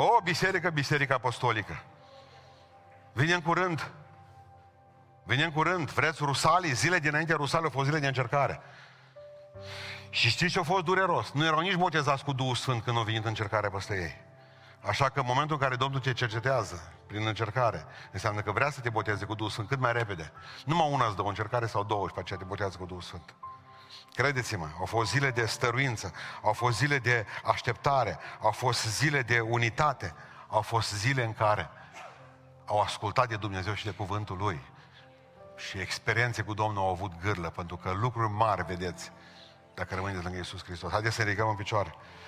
[0.00, 1.82] O, biserică, biserică apostolică.
[3.12, 3.90] Vine în curând.
[5.24, 5.90] Vine în curând.
[5.90, 6.72] Vreți Rusalii?
[6.72, 8.60] Zile dinainte Rusalii au fost zile de încercare.
[10.10, 11.30] Și știți ce a fost dureros?
[11.32, 14.16] Nu erau nici botezați cu Duhul Sfânt când au venit încercarea peste ei.
[14.88, 18.80] Așa că în momentul în care Domnul te cercetează prin încercare, înseamnă că vrea să
[18.80, 20.32] te boteze cu Duhul Sfânt cât mai repede.
[20.64, 23.02] Numai una îți dă o încercare sau două și pe aceea te botează cu Duhul
[23.02, 23.34] Sfânt.
[24.18, 26.12] Credeți-mă, au fost zile de stăruință,
[26.42, 30.14] au fost zile de așteptare, au fost zile de unitate,
[30.48, 31.70] au fost zile în care
[32.66, 34.60] au ascultat de Dumnezeu și de cuvântul Lui.
[35.56, 39.12] Și experiențe cu Domnul au avut gârlă, pentru că lucruri mari, vedeți,
[39.74, 40.90] dacă rămâneți lângă Iisus Hristos.
[40.90, 41.94] Haideți să ne ridicăm în picioare.